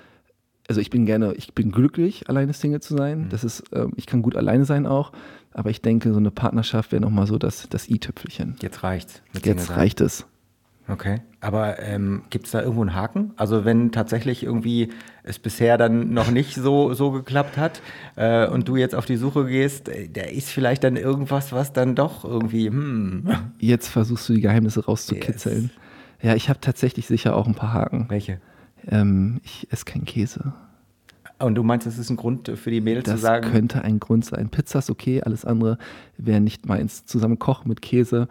also 0.69 0.81
ich 0.81 0.91
bin 0.91 1.05
gerne, 1.05 1.35
ich 1.35 1.53
bin 1.53 1.73
glücklich, 1.73 2.29
alleine 2.29 2.53
Single 2.53 2.81
zu 2.81 2.97
sein. 2.97 3.23
Mhm. 3.23 3.29
Das 3.31 3.43
ist, 3.43 3.65
ähm, 3.73 3.93
ich 3.97 4.07
kann 4.07 4.23
gut 4.23 4.37
alleine 4.37 4.65
sein 4.65 4.87
auch. 4.87 5.13
Aber 5.53 5.71
ich 5.71 5.83
denke, 5.83 6.13
so 6.13 6.19
eine 6.19 6.31
Partnerschaft 6.31 6.93
wäre 6.93 7.03
nochmal 7.03 7.27
so 7.27 7.39
das, 7.39 7.69
das 7.69 7.89
i-Tüpfelchen. 7.89 8.55
Jetzt 8.63 8.85
reicht's. 8.85 9.21
Jetzt 9.43 9.71
reicht 9.71 10.01
es. 10.01 10.27
Okay, 10.93 11.21
aber 11.41 11.79
ähm, 11.81 12.23
gibt 12.31 12.47
es 12.47 12.53
da 12.53 12.61
irgendwo 12.61 12.83
einen 12.83 12.95
Haken? 12.95 13.33
Also 13.37 13.65
wenn 13.65 13.93
tatsächlich 13.93 14.43
irgendwie 14.43 14.91
es 15.23 15.39
bisher 15.39 15.79
dann 15.79 16.13
noch 16.13 16.31
nicht 16.31 16.55
so, 16.55 16.95
so 16.95 17.11
geklappt 17.11 17.57
hat 17.57 17.81
äh, 18.17 18.47
und 18.47 18.69
du 18.69 18.77
jetzt 18.77 18.95
auf 18.95 19.07
die 19.07 19.17
Suche 19.17 19.47
gehst, 19.47 19.89
äh, 19.89 20.09
da 20.09 20.23
ist 20.23 20.51
vielleicht 20.51 20.85
dann 20.85 20.97
irgendwas, 20.97 21.53
was 21.53 21.73
dann 21.73 21.95
doch 21.95 22.25
irgendwie, 22.25 22.69
hm. 22.69 23.29
Jetzt 23.59 23.89
versuchst 23.89 24.29
du 24.29 24.35
die 24.35 24.41
Geheimnisse 24.41 24.85
rauszukitzeln. 24.85 25.65
Yes. 25.65 25.71
Ja, 26.23 26.35
ich 26.35 26.49
habe 26.49 26.61
tatsächlich 26.61 27.07
sicher 27.07 27.37
auch 27.37 27.47
ein 27.47 27.55
paar 27.55 27.73
Haken. 27.73 28.07
Welche? 28.09 28.41
Ähm, 28.89 29.41
ich 29.45 29.69
esse 29.71 29.85
keinen 29.85 30.05
Käse. 30.05 30.53
Und 31.39 31.55
du 31.55 31.63
meinst, 31.63 31.87
das 31.87 31.99
ist 31.99 32.11
ein 32.11 32.17
Grund 32.17 32.53
für 32.55 32.71
die 32.71 32.83
Mädels 32.83 33.07
das 33.07 33.17
zu 33.17 33.21
sagen? 33.23 33.45
Das 33.45 33.53
könnte 33.53 33.83
ein 33.83 33.99
Grund 33.99 34.27
sein. 34.27 34.51
Pizza 34.51 34.81
ist 34.81 34.91
okay, 34.91 35.23
alles 35.23 35.47
andere 35.47 35.79
wäre 36.19 36.41
nicht 36.41 36.67
meins. 36.67 37.07
Zusammen 37.07 37.39
kochen 37.39 37.69
mit 37.69 37.81
Käse 37.81 38.29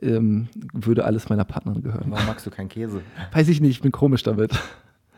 ähm, 0.00 0.48
würde 0.72 1.04
alles 1.04 1.28
meiner 1.28 1.44
Partnerin 1.44 1.82
gehören. 1.82 2.06
Warum 2.08 2.26
magst 2.26 2.46
du 2.46 2.50
keinen 2.50 2.68
Käse? 2.68 3.02
Weiß 3.32 3.48
ich 3.48 3.60
nicht, 3.60 3.70
ich 3.70 3.82
bin 3.82 3.92
komisch 3.92 4.22
damit. 4.22 4.52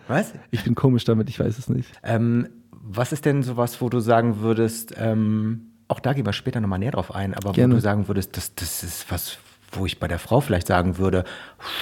Was? 0.09 0.33
Ich 0.51 0.65
bin 0.65 0.75
komisch 0.75 1.05
damit, 1.05 1.29
ich 1.29 1.39
weiß 1.39 1.59
es 1.59 1.69
nicht. 1.69 1.93
Ähm, 2.03 2.49
was 2.71 3.13
ist 3.13 3.25
denn 3.25 3.43
sowas, 3.43 3.81
wo 3.81 3.89
du 3.89 4.01
sagen 4.01 4.41
würdest, 4.41 4.95
ähm, 4.97 5.73
auch 5.89 6.01
da 6.01 6.13
gehen 6.13 6.27
wir 6.27 6.33
später 6.33 6.61
nochmal 6.61 6.79
näher 6.79 6.93
drauf 6.93 7.15
ein, 7.15 7.35
aber 7.35 7.53
Gerne. 7.53 7.75
wo 7.75 7.77
du 7.77 7.83
sagen 7.83 8.09
würdest, 8.09 8.37
das, 8.37 8.55
das 8.55 8.83
ist 8.83 9.11
was, 9.11 9.39
wo 9.71 9.87
ich 9.87 10.01
bei 10.01 10.09
der 10.09 10.19
Frau 10.19 10.41
vielleicht 10.41 10.67
sagen 10.67 10.99
würde, 10.99 11.25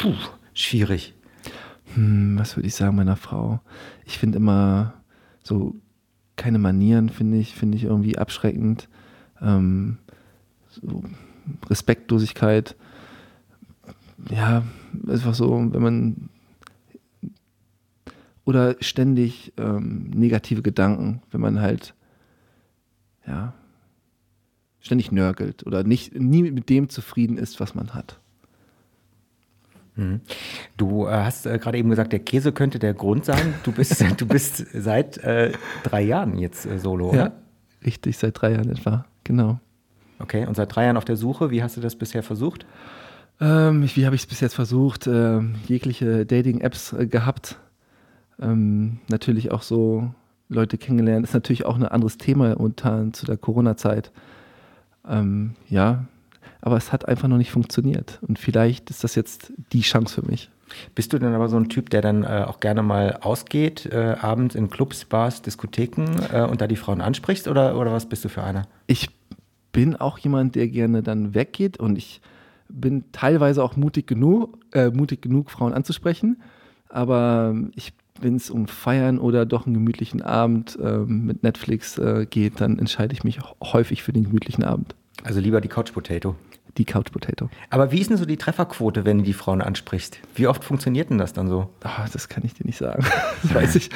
puh, 0.00 0.14
schwierig. 0.52 1.14
Hm, 1.94 2.38
was 2.38 2.56
würde 2.56 2.66
ich 2.66 2.74
sagen 2.74 2.96
meiner 2.96 3.16
Frau? 3.16 3.60
Ich 4.04 4.18
finde 4.18 4.36
immer 4.36 4.94
so 5.42 5.74
keine 6.36 6.58
Manieren, 6.58 7.08
finde 7.08 7.38
ich, 7.38 7.54
finde 7.54 7.76
ich 7.76 7.84
irgendwie 7.84 8.18
abschreckend. 8.18 8.88
Ähm, 9.40 9.98
so 10.68 11.02
Respektlosigkeit. 11.68 12.76
Ja, 14.28 14.64
einfach 15.08 15.34
so, 15.34 15.50
wenn 15.72 15.82
man 15.82 16.28
oder 18.44 18.76
ständig 18.80 19.52
ähm, 19.56 20.10
negative 20.10 20.62
Gedanken, 20.62 21.22
wenn 21.30 21.40
man 21.40 21.60
halt 21.60 21.94
ja 23.26 23.54
ständig 24.80 25.12
nörgelt 25.12 25.66
oder 25.66 25.84
nicht 25.84 26.18
nie 26.18 26.50
mit 26.50 26.68
dem 26.68 26.88
zufrieden 26.88 27.38
ist, 27.38 27.60
was 27.60 27.74
man 27.74 27.94
hat. 27.94 28.18
Mhm. 29.94 30.20
Du 30.76 31.06
äh, 31.06 31.10
hast 31.10 31.46
äh, 31.46 31.58
gerade 31.58 31.78
eben 31.78 31.90
gesagt, 31.90 32.12
der 32.12 32.20
Käse 32.20 32.52
könnte 32.52 32.78
der 32.78 32.94
Grund 32.94 33.24
sein. 33.24 33.54
Du 33.62 33.72
bist, 33.72 34.02
du 34.20 34.26
bist 34.26 34.66
seit 34.72 35.18
äh, 35.18 35.52
drei 35.82 36.02
Jahren 36.02 36.38
jetzt 36.38 36.66
äh, 36.66 36.78
solo, 36.78 37.10
oder? 37.10 37.18
Ja, 37.18 37.32
richtig, 37.84 38.16
seit 38.16 38.40
drei 38.40 38.52
Jahren 38.52 38.70
etwa, 38.70 39.04
genau. 39.24 39.60
Okay, 40.18 40.46
und 40.46 40.54
seit 40.54 40.74
drei 40.74 40.84
Jahren 40.84 40.96
auf 40.96 41.04
der 41.04 41.16
Suche. 41.16 41.50
Wie 41.50 41.62
hast 41.62 41.76
du 41.76 41.80
das 41.80 41.96
bisher 41.96 42.22
versucht? 42.22 42.66
Ähm, 43.40 43.88
wie 43.94 44.04
habe 44.04 44.14
ich 44.14 44.22
es 44.22 44.26
bis 44.26 44.40
jetzt 44.40 44.54
versucht? 44.54 45.06
Ähm, 45.06 45.54
jegliche 45.66 46.26
Dating-Apps 46.26 46.92
äh, 46.92 47.06
gehabt. 47.06 47.58
Ähm, 48.40 48.98
natürlich 49.08 49.50
auch 49.50 49.62
so 49.62 50.12
Leute 50.48 50.76
kennengelernt. 50.76 51.24
Ist 51.24 51.34
natürlich 51.34 51.64
auch 51.64 51.76
ein 51.76 51.84
anderes 51.84 52.18
Thema 52.18 52.58
unter 52.58 53.12
zu 53.12 53.24
der 53.24 53.38
Corona-Zeit. 53.38 54.12
Ähm, 55.08 55.54
ja, 55.68 56.06
aber 56.60 56.76
es 56.76 56.92
hat 56.92 57.08
einfach 57.08 57.28
noch 57.28 57.38
nicht 57.38 57.50
funktioniert. 57.50 58.18
Und 58.22 58.38
vielleicht 58.38 58.90
ist 58.90 59.04
das 59.04 59.14
jetzt 59.14 59.52
die 59.72 59.80
Chance 59.80 60.20
für 60.20 60.26
mich. 60.28 60.50
Bist 60.94 61.12
du 61.12 61.18
denn 61.18 61.34
aber 61.34 61.48
so 61.48 61.56
ein 61.56 61.68
Typ, 61.68 61.90
der 61.90 62.02
dann 62.02 62.22
äh, 62.22 62.44
auch 62.46 62.60
gerne 62.60 62.82
mal 62.82 63.18
ausgeht, 63.22 63.86
äh, 63.86 64.16
abends 64.20 64.54
in 64.54 64.70
Clubs, 64.70 65.04
Bars, 65.04 65.42
Diskotheken 65.42 66.04
äh, 66.32 66.42
und 66.42 66.60
da 66.60 66.66
die 66.66 66.76
Frauen 66.76 67.00
ansprichst 67.00 67.48
oder, 67.48 67.76
oder 67.78 67.92
was 67.92 68.06
bist 68.06 68.24
du 68.24 68.28
für 68.28 68.44
einer? 68.44 68.66
Ich 68.86 69.08
bin 69.72 69.96
auch 69.96 70.18
jemand, 70.18 70.54
der 70.54 70.68
gerne 70.68 71.02
dann 71.02 71.34
weggeht 71.34 71.78
und 71.78 71.96
ich 71.96 72.20
bin 72.72 73.04
teilweise 73.12 73.62
auch 73.62 73.76
mutig 73.76 74.06
genug, 74.06 74.58
äh, 74.72 74.90
mutig 74.90 75.22
genug, 75.22 75.50
Frauen 75.50 75.72
anzusprechen. 75.72 76.42
Aber 76.88 77.54
ich 77.74 77.92
wenn 78.20 78.36
es 78.36 78.50
um 78.50 78.66
Feiern 78.66 79.18
oder 79.18 79.46
doch 79.46 79.66
einen 79.66 79.74
gemütlichen 79.74 80.22
Abend 80.22 80.78
ähm, 80.82 81.26
mit 81.26 81.42
Netflix 81.42 81.98
äh, 81.98 82.26
geht, 82.28 82.60
dann 82.60 82.78
entscheide 82.78 83.12
ich 83.12 83.24
mich 83.24 83.38
häufig 83.62 84.02
für 84.02 84.12
den 84.12 84.24
gemütlichen 84.24 84.64
Abend. 84.64 84.94
Also 85.24 85.40
lieber 85.40 85.60
die 85.60 85.68
Couch 85.68 85.92
Potato. 85.92 86.36
Die 86.78 86.84
Couch 86.84 87.10
Potato. 87.10 87.50
Aber 87.68 87.92
wie 87.92 88.00
ist 88.00 88.10
denn 88.10 88.16
so 88.16 88.24
die 88.24 88.36
Trefferquote, 88.36 89.04
wenn 89.04 89.18
du 89.18 89.24
die 89.24 89.32
Frauen 89.32 89.60
ansprichst? 89.60 90.20
Wie 90.34 90.46
oft 90.46 90.64
funktioniert 90.64 91.10
denn 91.10 91.18
das 91.18 91.32
dann 91.32 91.48
so? 91.48 91.68
Ach, 91.82 92.08
das 92.08 92.28
kann 92.28 92.44
ich 92.44 92.54
dir 92.54 92.64
nicht 92.64 92.78
sagen. 92.78 93.04
das 93.42 93.54
weiß 93.54 93.74
ich. 93.76 93.90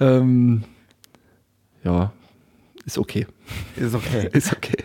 Ähm, 0.00 0.64
ja, 1.82 2.12
ist 2.84 2.98
okay. 2.98 3.26
Ist 3.76 3.94
okay. 3.94 4.28
ist 4.32 4.52
okay. 4.52 4.84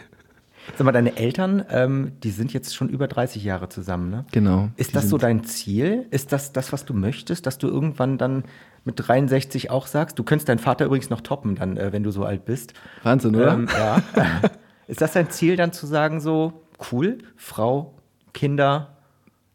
Sag 0.75 0.85
mal, 0.85 0.91
deine 0.91 1.17
Eltern, 1.17 1.63
ähm, 1.69 2.13
die 2.23 2.31
sind 2.31 2.53
jetzt 2.53 2.75
schon 2.75 2.89
über 2.89 3.07
30 3.07 3.43
Jahre 3.43 3.69
zusammen, 3.69 4.09
ne? 4.09 4.25
Genau. 4.31 4.69
Ist 4.75 4.95
das 4.95 5.09
so 5.09 5.17
dein 5.17 5.43
Ziel? 5.43 6.05
Ist 6.11 6.31
das 6.31 6.51
das, 6.51 6.73
was 6.73 6.85
du 6.85 6.93
möchtest, 6.93 7.45
dass 7.45 7.57
du 7.57 7.67
irgendwann 7.67 8.17
dann 8.17 8.43
mit 8.83 8.95
63 8.97 9.71
auch 9.71 9.87
sagst? 9.87 10.19
Du 10.19 10.23
könntest 10.23 10.49
deinen 10.49 10.59
Vater 10.59 10.85
übrigens 10.85 11.09
noch 11.09 11.21
toppen, 11.21 11.55
dann, 11.55 11.77
äh, 11.77 11.93
wenn 11.93 12.03
du 12.03 12.11
so 12.11 12.25
alt 12.25 12.45
bist. 12.45 12.73
Wahnsinn, 13.03 13.35
oder? 13.35 13.53
Ähm, 13.53 13.67
ja. 13.77 14.01
ist 14.87 15.01
das 15.01 15.13
dein 15.13 15.29
Ziel, 15.29 15.55
dann 15.55 15.71
zu 15.71 15.87
sagen, 15.87 16.19
so 16.19 16.65
cool, 16.91 17.19
Frau, 17.35 17.93
Kinder, 18.33 18.97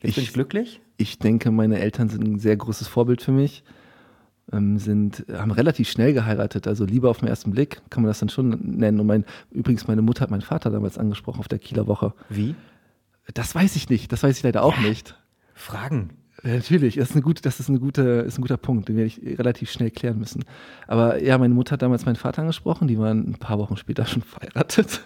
jetzt 0.01 0.11
ich, 0.11 0.15
bin 0.17 0.25
ich 0.25 0.33
glücklich? 0.33 0.81
Ich 0.97 1.19
denke, 1.19 1.51
meine 1.51 1.79
Eltern 1.79 2.09
sind 2.09 2.27
ein 2.27 2.39
sehr 2.39 2.57
großes 2.57 2.89
Vorbild 2.89 3.23
für 3.23 3.33
mich 3.33 3.65
sind, 4.79 5.25
haben 5.33 5.51
relativ 5.51 5.89
schnell 5.89 6.13
geheiratet, 6.13 6.67
also 6.69 6.85
Liebe 6.85 7.09
auf 7.09 7.19
den 7.19 7.29
ersten 7.29 7.51
Blick, 7.53 7.81
kann 7.91 8.03
man 8.03 8.11
das 8.11 8.19
dann 8.19 8.29
schon 8.29 8.51
nennen. 8.77 9.01
Und 9.01 9.07
mein, 9.07 9.25
übrigens, 9.51 9.87
meine 9.87 10.03
Mutter 10.03 10.21
hat 10.23 10.31
meinen 10.31 10.43
Vater 10.43 10.71
damals 10.71 10.99
angesprochen 10.99 11.41
auf 11.41 11.49
der 11.49 11.59
Kieler 11.59 11.87
Woche. 11.87 12.13
Wie? 12.29 12.55
Das 13.35 13.55
weiß 13.55 13.77
ich 13.77 13.89
nicht, 13.89 14.13
das 14.13 14.23
weiß 14.23 14.37
ich 14.37 14.43
leider 14.43 14.63
auch 14.63 14.77
ja. 14.77 14.89
nicht. 14.89 15.17
Fragen. 15.55 16.11
Ja, 16.45 16.55
natürlich, 16.55 16.97
das 16.97 17.11
ist, 17.11 17.15
eine 17.15 17.23
gute, 17.23 17.41
das 17.43 17.61
ist, 17.61 17.69
eine 17.69 17.79
gute, 17.79 18.03
ist 18.03 18.39
ein 18.39 18.43
guter 18.43 18.57
Punkt, 18.57 18.89
den 18.89 18.97
werde 18.97 19.07
ich 19.07 19.39
relativ 19.39 19.71
schnell 19.71 19.91
klären 19.91 20.19
müssen. 20.19 20.45
Aber 20.89 21.23
ja, 21.23 21.39
meine 21.39 21.55
Mutter 21.55 21.73
hat 21.73 21.83
damals 21.83 22.05
meinen 22.05 22.17
Vater 22.17 22.43
angesprochen, 22.43 22.89
die 22.89 22.99
waren 22.99 23.31
ein 23.31 23.39
paar 23.39 23.59
Wochen 23.59 23.77
später 23.77 24.05
schon 24.07 24.23
verheiratet 24.23 25.03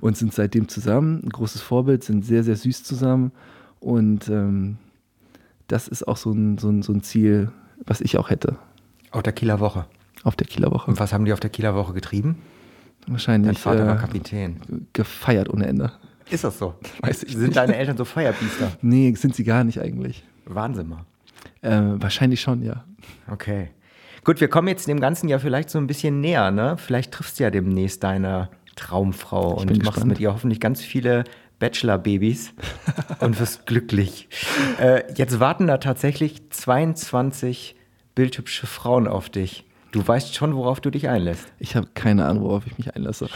und 0.00 0.16
sind 0.16 0.34
seitdem 0.34 0.68
zusammen. 0.68 1.22
Ein 1.24 1.30
großes 1.30 1.62
Vorbild, 1.62 2.04
sind 2.04 2.24
sehr, 2.24 2.44
sehr 2.44 2.56
süß 2.56 2.84
zusammen. 2.84 3.32
Und 3.80 4.28
ähm, 4.28 4.76
das 5.68 5.88
ist 5.88 6.06
auch 6.06 6.16
so 6.16 6.32
ein, 6.32 6.58
so, 6.58 6.68
ein, 6.68 6.82
so 6.82 6.92
ein 6.92 7.02
Ziel, 7.02 7.50
was 7.86 8.00
ich 8.00 8.18
auch 8.18 8.30
hätte. 8.30 8.56
Auf 9.14 9.22
der 9.22 9.32
Kieler 9.32 9.60
Woche. 9.60 9.86
Auf 10.24 10.34
der 10.34 10.46
Kieler 10.46 10.72
Woche. 10.72 10.90
Und 10.90 10.98
was 10.98 11.12
haben 11.12 11.24
die 11.24 11.32
auf 11.32 11.38
der 11.38 11.50
Kieler 11.50 11.76
Woche 11.76 11.92
getrieben? 11.92 12.42
Wahrscheinlich. 13.06 13.46
Dein 13.46 13.56
Vater 13.56 13.84
äh, 13.84 13.86
war 13.86 13.96
Kapitän. 13.96 14.88
Gefeiert 14.92 15.48
ohne 15.48 15.66
Ende. 15.66 15.92
Ist 16.30 16.42
das 16.42 16.58
so? 16.58 16.74
Weiß 17.00 17.22
ich 17.22 17.32
sind 17.32 17.42
nicht. 17.42 17.56
deine 17.56 17.76
Eltern 17.76 17.96
so 17.96 18.04
Feierbiester? 18.04 18.72
Nee, 18.82 19.14
sind 19.14 19.36
sie 19.36 19.44
gar 19.44 19.62
nicht 19.62 19.80
eigentlich. 19.80 20.24
Wahnsinn 20.46 20.88
mal. 20.88 21.04
Äh, 21.60 22.02
wahrscheinlich 22.02 22.40
schon, 22.40 22.62
ja. 22.62 22.84
Okay. 23.30 23.70
Gut, 24.24 24.40
wir 24.40 24.48
kommen 24.48 24.66
jetzt 24.66 24.88
dem 24.88 24.98
Ganzen 24.98 25.28
ja 25.28 25.38
vielleicht 25.38 25.70
so 25.70 25.78
ein 25.78 25.86
bisschen 25.86 26.20
näher, 26.20 26.50
ne? 26.50 26.76
Vielleicht 26.76 27.12
triffst 27.12 27.38
du 27.38 27.44
ja 27.44 27.50
demnächst 27.50 28.02
deine 28.02 28.48
Traumfrau 28.74 29.56
ich 29.56 29.60
und 29.60 29.68
machst 29.68 29.84
gespannt. 29.84 30.06
mit 30.06 30.18
ihr 30.18 30.32
hoffentlich 30.32 30.58
ganz 30.58 30.80
viele 30.80 31.22
Bachelor-Babys 31.60 32.52
und 33.20 33.38
wirst 33.38 33.66
glücklich. 33.66 34.28
Äh, 34.80 35.04
jetzt 35.14 35.38
warten 35.38 35.68
da 35.68 35.78
tatsächlich 35.78 36.50
22 36.50 37.76
bildhübsche 38.14 38.66
Frauen 38.66 39.08
auf 39.08 39.28
dich. 39.28 39.64
Du 39.92 40.06
weißt 40.06 40.34
schon, 40.34 40.56
worauf 40.56 40.80
du 40.80 40.90
dich 40.90 41.08
einlässt. 41.08 41.46
Ich 41.60 41.76
habe 41.76 41.86
keine 41.94 42.26
Ahnung, 42.26 42.42
worauf 42.42 42.66
ich 42.66 42.76
mich 42.78 42.96
einlasse. 42.96 43.28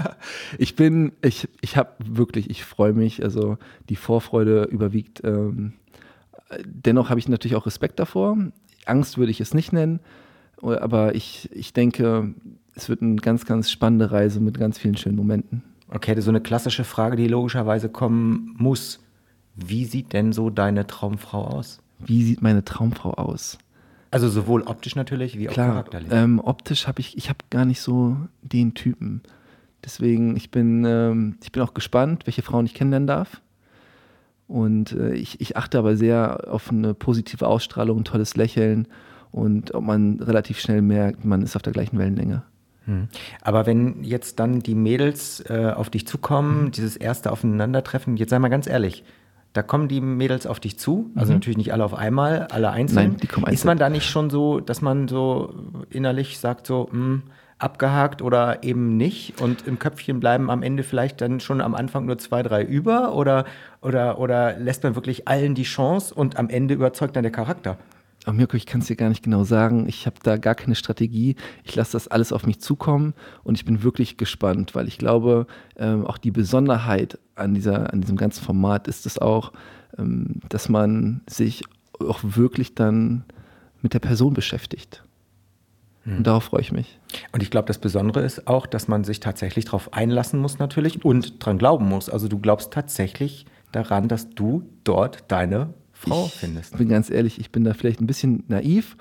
ich 0.58 0.74
bin, 0.74 1.12
ich, 1.22 1.48
ich 1.60 1.76
habe 1.76 1.90
wirklich, 2.04 2.50
ich 2.50 2.64
freue 2.64 2.92
mich, 2.92 3.22
also 3.22 3.58
die 3.88 3.94
Vorfreude 3.94 4.64
überwiegt. 4.64 5.22
Ähm, 5.22 5.74
dennoch 6.64 7.10
habe 7.10 7.20
ich 7.20 7.28
natürlich 7.28 7.54
auch 7.54 7.66
Respekt 7.66 8.00
davor. 8.00 8.36
Angst 8.86 9.18
würde 9.18 9.30
ich 9.30 9.40
es 9.40 9.54
nicht 9.54 9.72
nennen, 9.72 10.00
aber 10.60 11.14
ich, 11.14 11.48
ich 11.52 11.72
denke, 11.72 12.34
es 12.74 12.88
wird 12.88 13.02
eine 13.02 13.16
ganz, 13.16 13.46
ganz 13.46 13.70
spannende 13.70 14.10
Reise 14.10 14.40
mit 14.40 14.58
ganz 14.58 14.78
vielen 14.78 14.96
schönen 14.96 15.16
Momenten. 15.16 15.62
Okay, 15.88 16.12
das 16.12 16.20
ist 16.20 16.24
so 16.24 16.32
eine 16.32 16.40
klassische 16.40 16.84
Frage, 16.84 17.16
die 17.16 17.28
logischerweise 17.28 17.88
kommen 17.88 18.54
muss. 18.58 19.00
Wie 19.54 19.84
sieht 19.84 20.12
denn 20.12 20.32
so 20.32 20.50
deine 20.50 20.86
Traumfrau 20.86 21.44
aus? 21.44 21.80
Wie 21.98 22.24
sieht 22.24 22.42
meine 22.42 22.64
Traumfrau 22.64 23.14
aus? 23.14 23.58
Also 24.10 24.28
sowohl 24.28 24.62
optisch 24.62 24.96
natürlich 24.96 25.38
wie 25.38 25.48
auch 25.48 25.52
Klar, 25.52 25.68
charakterlich. 25.68 26.10
Ähm, 26.12 26.40
optisch 26.42 26.86
habe 26.86 27.00
ich, 27.00 27.16
ich 27.16 27.28
habe 27.28 27.38
gar 27.50 27.64
nicht 27.64 27.80
so 27.80 28.16
den 28.42 28.74
Typen. 28.74 29.22
Deswegen, 29.84 30.36
ich 30.36 30.50
bin, 30.50 30.84
ähm, 30.84 31.36
ich 31.42 31.52
bin 31.52 31.62
auch 31.62 31.74
gespannt, 31.74 32.26
welche 32.26 32.42
Frauen 32.42 32.66
ich 32.66 32.74
kennenlernen 32.74 33.06
darf. 33.06 33.40
Und 34.48 34.92
äh, 34.92 35.14
ich, 35.14 35.40
ich 35.40 35.56
achte 35.56 35.78
aber 35.78 35.96
sehr 35.96 36.48
auf 36.50 36.70
eine 36.70 36.92
positive 36.92 37.46
Ausstrahlung, 37.46 38.00
ein 38.00 38.04
tolles 38.04 38.36
Lächeln 38.36 38.88
und 39.30 39.74
ob 39.74 39.84
man 39.84 40.18
relativ 40.20 40.58
schnell 40.58 40.82
merkt, 40.82 41.24
man 41.24 41.42
ist 41.42 41.54
auf 41.54 41.62
der 41.62 41.72
gleichen 41.72 41.98
Wellenlänge. 41.98 42.42
Hm. 42.86 43.08
Aber 43.42 43.66
wenn 43.66 44.02
jetzt 44.02 44.40
dann 44.40 44.60
die 44.60 44.74
Mädels 44.74 45.40
äh, 45.48 45.72
auf 45.74 45.90
dich 45.90 46.06
zukommen, 46.06 46.64
mhm. 46.64 46.70
dieses 46.72 46.96
erste 46.96 47.30
Aufeinandertreffen, 47.30 48.16
jetzt 48.16 48.30
sei 48.30 48.38
mal 48.38 48.48
ganz 48.48 48.66
ehrlich, 48.66 49.04
da 49.52 49.62
kommen 49.62 49.88
die 49.88 50.00
Mädels 50.00 50.46
auf 50.46 50.60
dich 50.60 50.78
zu, 50.78 51.10
also 51.16 51.32
mhm. 51.32 51.38
natürlich 51.38 51.56
nicht 51.56 51.72
alle 51.72 51.84
auf 51.84 51.94
einmal, 51.94 52.46
alle 52.50 52.70
einzeln. 52.70 53.10
Nein, 53.10 53.16
die 53.16 53.26
kommen 53.26 53.46
einzeln. 53.46 53.54
Ist 53.54 53.64
man 53.64 53.78
da 53.78 53.90
nicht 53.90 54.08
schon 54.08 54.30
so, 54.30 54.60
dass 54.60 54.80
man 54.80 55.08
so 55.08 55.54
innerlich 55.90 56.38
sagt, 56.38 56.66
so, 56.66 56.88
mh, 56.90 56.92
hm, 56.92 57.22
abgehakt 57.58 58.22
oder 58.22 58.62
eben 58.62 58.96
nicht 58.96 59.40
und 59.40 59.66
im 59.66 59.78
Köpfchen 59.78 60.18
bleiben 60.18 60.50
am 60.50 60.62
Ende 60.62 60.82
vielleicht 60.82 61.20
dann 61.20 61.40
schon 61.40 61.60
am 61.60 61.74
Anfang 61.74 62.06
nur 62.06 62.16
zwei, 62.16 62.42
drei 62.42 62.62
über 62.62 63.14
oder, 63.14 63.44
oder, 63.82 64.18
oder 64.18 64.56
lässt 64.56 64.82
man 64.82 64.94
wirklich 64.94 65.28
allen 65.28 65.54
die 65.54 65.64
Chance 65.64 66.14
und 66.14 66.38
am 66.38 66.48
Ende 66.48 66.74
überzeugt 66.74 67.16
dann 67.16 67.22
der 67.22 67.32
Charakter? 67.32 67.76
Ach, 68.30 68.34
Mirko, 68.34 68.56
ich 68.56 68.66
kann 68.66 68.80
es 68.80 68.86
dir 68.86 68.94
gar 68.94 69.08
nicht 69.08 69.24
genau 69.24 69.42
sagen. 69.42 69.88
Ich 69.88 70.06
habe 70.06 70.14
da 70.22 70.36
gar 70.36 70.54
keine 70.54 70.76
Strategie. 70.76 71.34
Ich 71.64 71.74
lasse 71.74 71.92
das 71.92 72.06
alles 72.06 72.32
auf 72.32 72.46
mich 72.46 72.60
zukommen 72.60 73.12
und 73.42 73.56
ich 73.56 73.64
bin 73.64 73.82
wirklich 73.82 74.18
gespannt, 74.18 74.76
weil 74.76 74.86
ich 74.86 74.98
glaube, 74.98 75.48
ähm, 75.76 76.06
auch 76.06 76.16
die 76.16 76.30
Besonderheit 76.30 77.18
an, 77.34 77.54
dieser, 77.54 77.92
an 77.92 78.00
diesem 78.02 78.16
ganzen 78.16 78.44
Format 78.44 78.86
ist 78.86 79.04
es 79.04 79.18
auch, 79.18 79.52
ähm, 79.98 80.36
dass 80.48 80.68
man 80.68 81.22
sich 81.28 81.64
auch 81.98 82.20
wirklich 82.22 82.76
dann 82.76 83.24
mit 83.82 83.94
der 83.94 83.98
Person 83.98 84.32
beschäftigt. 84.32 85.02
Hm. 86.04 86.18
Und 86.18 86.26
darauf 86.28 86.44
freue 86.44 86.60
ich 86.60 86.70
mich. 86.70 87.00
Und 87.32 87.42
ich 87.42 87.50
glaube, 87.50 87.66
das 87.66 87.78
Besondere 87.78 88.20
ist 88.20 88.46
auch, 88.46 88.66
dass 88.66 88.86
man 88.86 89.02
sich 89.02 89.18
tatsächlich 89.18 89.64
darauf 89.64 89.92
einlassen 89.92 90.38
muss 90.38 90.60
natürlich 90.60 91.04
und 91.04 91.44
dran 91.44 91.58
glauben 91.58 91.88
muss. 91.88 92.08
Also 92.08 92.28
du 92.28 92.38
glaubst 92.38 92.72
tatsächlich 92.72 93.46
daran, 93.72 94.06
dass 94.06 94.30
du 94.30 94.70
dort 94.84 95.24
deine 95.32 95.74
Frau 96.00 96.26
ich 96.26 96.32
findest. 96.32 96.72
Ich 96.72 96.78
bin 96.78 96.88
ganz 96.88 97.10
ehrlich, 97.10 97.38
ich 97.38 97.50
bin 97.50 97.64
da 97.64 97.74
vielleicht 97.74 98.00
ein 98.00 98.06
bisschen 98.06 98.44
naiv, 98.48 98.96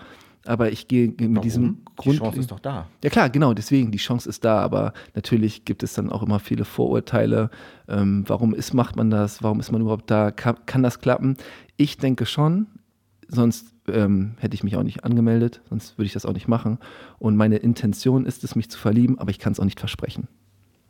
aber 0.45 0.71
ich 0.71 0.87
gehe 0.87 1.07
mit 1.07 1.19
Warum? 1.19 1.41
diesem 1.41 1.77
Grund. 1.95 2.15
Die 2.15 2.19
Chance 2.19 2.39
ist 2.39 2.51
doch 2.51 2.59
da. 2.59 2.87
Ja 3.03 3.09
klar, 3.09 3.29
genau, 3.29 3.53
deswegen, 3.53 3.91
die 3.91 3.97
Chance 3.97 4.27
ist 4.27 4.43
da, 4.43 4.59
aber 4.59 4.93
natürlich 5.15 5.63
gibt 5.63 5.83
es 5.83 5.93
dann 5.93 6.09
auch 6.09 6.23
immer 6.23 6.39
viele 6.39 6.65
Vorurteile. 6.65 7.49
Ähm, 7.87 8.23
warum 8.27 8.53
ist, 8.53 8.73
macht 8.73 8.95
man 8.95 9.09
das? 9.09 9.41
Warum 9.41 9.59
ist 9.59 9.71
man 9.71 9.81
überhaupt 9.81 10.11
da? 10.11 10.31
Kann, 10.31 10.57
kann 10.65 10.83
das 10.83 10.99
klappen? 10.99 11.37
Ich 11.77 11.97
denke 11.97 12.25
schon, 12.25 12.67
sonst 13.29 13.73
ähm, 13.87 14.35
hätte 14.39 14.55
ich 14.55 14.63
mich 14.63 14.75
auch 14.75 14.83
nicht 14.83 15.05
angemeldet, 15.05 15.61
sonst 15.69 15.97
würde 15.97 16.07
ich 16.07 16.13
das 16.13 16.25
auch 16.25 16.33
nicht 16.33 16.47
machen. 16.47 16.79
Und 17.17 17.37
meine 17.37 17.57
Intention 17.57 18.25
ist 18.25 18.43
es, 18.43 18.55
mich 18.55 18.69
zu 18.69 18.77
verlieben, 18.77 19.19
aber 19.19 19.31
ich 19.31 19.39
kann 19.39 19.53
es 19.53 19.59
auch 19.59 19.65
nicht 19.65 19.79
versprechen. 19.79 20.27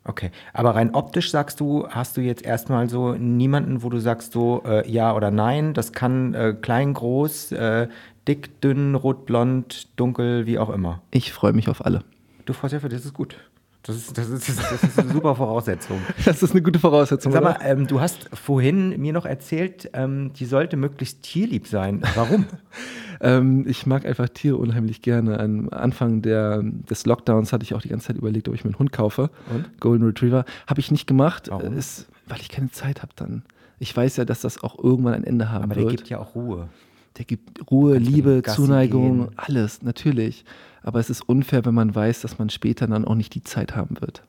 Okay, 0.04 0.30
aber 0.54 0.74
rein 0.74 0.94
optisch 0.94 1.30
sagst 1.30 1.60
du, 1.60 1.86
hast 1.88 2.16
du 2.16 2.22
jetzt 2.22 2.42
erstmal 2.42 2.88
so 2.88 3.12
niemanden, 3.14 3.82
wo 3.82 3.90
du 3.90 3.98
sagst 3.98 4.32
so 4.32 4.62
äh, 4.64 4.90
ja 4.90 5.14
oder 5.14 5.30
nein, 5.30 5.74
das 5.74 5.92
kann 5.92 6.32
äh, 6.32 6.54
klein, 6.58 6.94
groß, 6.94 7.52
äh, 7.52 7.88
dick, 8.26 8.60
dünn, 8.62 8.94
rot, 8.94 9.26
blond, 9.26 9.88
dunkel, 9.96 10.46
wie 10.46 10.58
auch 10.58 10.70
immer. 10.70 11.02
Ich 11.10 11.32
freue 11.32 11.52
mich 11.52 11.68
auf 11.68 11.84
alle. 11.84 12.02
Du 12.46 12.54
freust 12.54 12.72
dich 12.72 12.82
auf, 12.82 12.90
das 12.90 13.04
ist 13.04 13.14
gut. 13.14 13.36
Das 13.82 13.96
ist, 13.96 14.18
das, 14.18 14.28
ist, 14.28 14.46
das 14.46 14.82
ist, 14.82 14.98
eine 14.98 15.10
super 15.10 15.34
Voraussetzung. 15.34 16.00
Das 16.24 16.42
ist 16.42 16.50
eine 16.50 16.60
gute 16.60 16.78
Voraussetzung. 16.78 17.32
Sag 17.32 17.42
mal, 17.42 17.58
ähm, 17.62 17.86
du 17.86 18.00
hast 18.00 18.28
vorhin 18.34 19.00
mir 19.00 19.14
noch 19.14 19.24
erzählt, 19.24 19.88
ähm, 19.94 20.32
die 20.34 20.44
sollte 20.44 20.76
möglichst 20.76 21.22
tierlieb 21.22 21.66
sein. 21.66 22.02
Warum? 22.14 22.44
ähm, 23.22 23.64
ich 23.66 23.86
mag 23.86 24.04
einfach 24.04 24.28
Tiere 24.28 24.56
unheimlich 24.56 25.00
gerne. 25.00 25.40
Am 25.40 25.70
Anfang 25.70 26.20
der, 26.20 26.62
des 26.62 27.06
Lockdowns 27.06 27.54
hatte 27.54 27.64
ich 27.64 27.72
auch 27.74 27.80
die 27.80 27.88
ganze 27.88 28.08
Zeit 28.08 28.18
überlegt, 28.18 28.48
ob 28.48 28.54
ich 28.54 28.64
mir 28.64 28.70
einen 28.70 28.78
Hund 28.78 28.92
kaufe. 28.92 29.30
Und? 29.52 29.80
Golden 29.80 30.04
Retriever. 30.04 30.44
Habe 30.66 30.80
ich 30.80 30.90
nicht 30.90 31.06
gemacht, 31.06 31.48
Warum? 31.50 31.76
Ist, 31.76 32.06
weil 32.28 32.40
ich 32.40 32.50
keine 32.50 32.70
Zeit 32.70 33.00
habe 33.00 33.12
dann. 33.16 33.44
Ich 33.78 33.96
weiß 33.96 34.18
ja, 34.18 34.26
dass 34.26 34.42
das 34.42 34.62
auch 34.62 34.78
irgendwann 34.78 35.14
ein 35.14 35.24
Ende 35.24 35.50
haben 35.50 35.64
Aber 35.64 35.76
wird. 35.76 35.88
der 35.88 35.96
gibt 35.96 36.08
ja 36.10 36.18
auch 36.18 36.34
Ruhe. 36.34 36.68
Der 37.16 37.24
gibt 37.24 37.70
Ruhe, 37.70 37.96
Liebe, 37.96 38.42
Zuneigung, 38.42 39.28
gehen. 39.28 39.34
alles, 39.36 39.82
natürlich. 39.82 40.44
Aber 40.82 40.98
es 41.00 41.10
ist 41.10 41.22
unfair, 41.28 41.64
wenn 41.64 41.74
man 41.74 41.94
weiß, 41.94 42.20
dass 42.22 42.38
man 42.38 42.48
später 42.50 42.86
dann 42.86 43.04
auch 43.04 43.14
nicht 43.14 43.34
die 43.34 43.42
Zeit 43.42 43.76
haben 43.76 44.00
wird. 44.00 44.22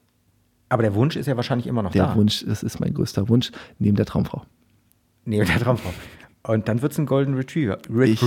Aber 0.69 0.83
der 0.83 0.95
Wunsch 0.95 1.15
ist 1.15 1.25
ja 1.27 1.35
wahrscheinlich 1.35 1.67
immer 1.67 1.83
noch 1.83 1.91
Der 1.91 2.07
da. 2.07 2.15
Wunsch, 2.15 2.45
das 2.45 2.63
ist 2.63 2.79
mein 2.79 2.93
größter 2.93 3.29
Wunsch, 3.29 3.51
neben 3.79 3.95
der 3.97 4.05
Traumfrau. 4.05 4.43
Nee, 5.25 5.43
der 5.43 5.59
Traumfrau. 5.59 5.91
Und 6.43 6.67
dann 6.67 6.81
wird 6.81 6.91
es 6.93 6.97
ein 6.97 7.05
Golden 7.05 7.35
Retriever. 7.35 7.77
Ret 7.89 8.09
Ich- 8.09 8.23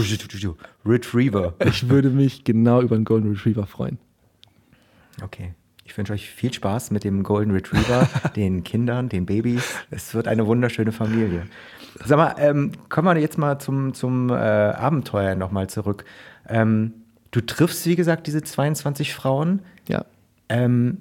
Retriever. 0.86 1.54
Ich 1.64 1.88
würde 1.88 2.10
mich 2.10 2.44
genau 2.44 2.80
über 2.80 2.94
einen 2.96 3.04
Golden 3.04 3.30
Retriever 3.30 3.66
freuen. 3.66 3.98
Okay. 5.22 5.54
Ich 5.86 5.96
wünsche 5.98 6.12
euch 6.14 6.30
viel 6.30 6.52
Spaß 6.52 6.90
mit 6.92 7.04
dem 7.04 7.22
Golden 7.22 7.50
Retriever, 7.52 8.08
den 8.36 8.64
Kindern, 8.64 9.08
den 9.08 9.26
Babys. 9.26 9.74
Es 9.90 10.14
wird 10.14 10.28
eine 10.28 10.46
wunderschöne 10.46 10.92
Familie. 10.92 11.46
Sag 12.04 12.16
mal, 12.16 12.34
ähm, 12.38 12.72
kommen 12.88 13.06
wir 13.14 13.20
jetzt 13.20 13.36
mal 13.38 13.58
zum, 13.58 13.92
zum 13.94 14.30
äh, 14.30 14.34
Abenteuer 14.34 15.34
nochmal 15.34 15.68
zurück. 15.68 16.04
Ähm, 16.48 16.92
du 17.34 17.40
triffst, 17.40 17.84
wie 17.86 17.96
gesagt, 17.96 18.28
diese 18.28 18.42
22 18.42 19.12
Frauen. 19.12 19.60
Ja. 19.88 20.04
Ähm, 20.48 20.98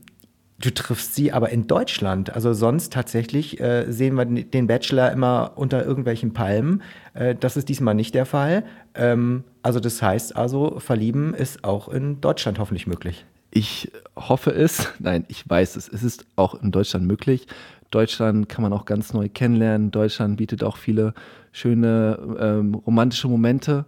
du 0.60 0.74
triffst 0.74 1.14
sie 1.14 1.32
aber 1.32 1.50
in 1.50 1.68
Deutschland. 1.68 2.34
Also 2.34 2.54
sonst 2.54 2.92
tatsächlich 2.92 3.60
äh, 3.60 3.86
sehen 3.92 4.16
wir 4.16 4.26
den 4.26 4.66
Bachelor 4.66 5.12
immer 5.12 5.52
unter 5.56 5.86
irgendwelchen 5.86 6.34
Palmen. 6.34 6.82
Äh, 7.14 7.36
das 7.36 7.56
ist 7.56 7.70
diesmal 7.70 7.94
nicht 7.94 8.16
der 8.16 8.26
Fall. 8.26 8.64
Ähm, 8.96 9.44
also 9.62 9.80
das 9.80 10.02
heißt 10.02 10.36
also, 10.36 10.80
verlieben 10.80 11.36
ist 11.36 11.64
auch 11.64 11.88
in 11.88 12.20
Deutschland 12.20 12.58
hoffentlich 12.58 12.88
möglich. 12.88 13.26
Ich 13.52 13.92
hoffe 14.16 14.50
es, 14.50 14.90
nein, 14.98 15.26
ich 15.28 15.48
weiß 15.48 15.76
es. 15.76 15.88
Es 15.88 16.02
ist 16.02 16.26
auch 16.36 16.60
in 16.60 16.72
Deutschland 16.72 17.06
möglich. 17.06 17.46
Deutschland 17.92 18.50
kann 18.50 18.64
man 18.64 18.74
auch 18.74 18.86
ganz 18.86 19.14
neu 19.14 19.30
kennenlernen. 19.30 19.92
Deutschland 19.92 20.38
bietet 20.38 20.64
auch 20.64 20.78
viele 20.78 21.14
schöne 21.52 22.18
ähm, 22.40 22.74
romantische 22.74 23.28
Momente. 23.28 23.86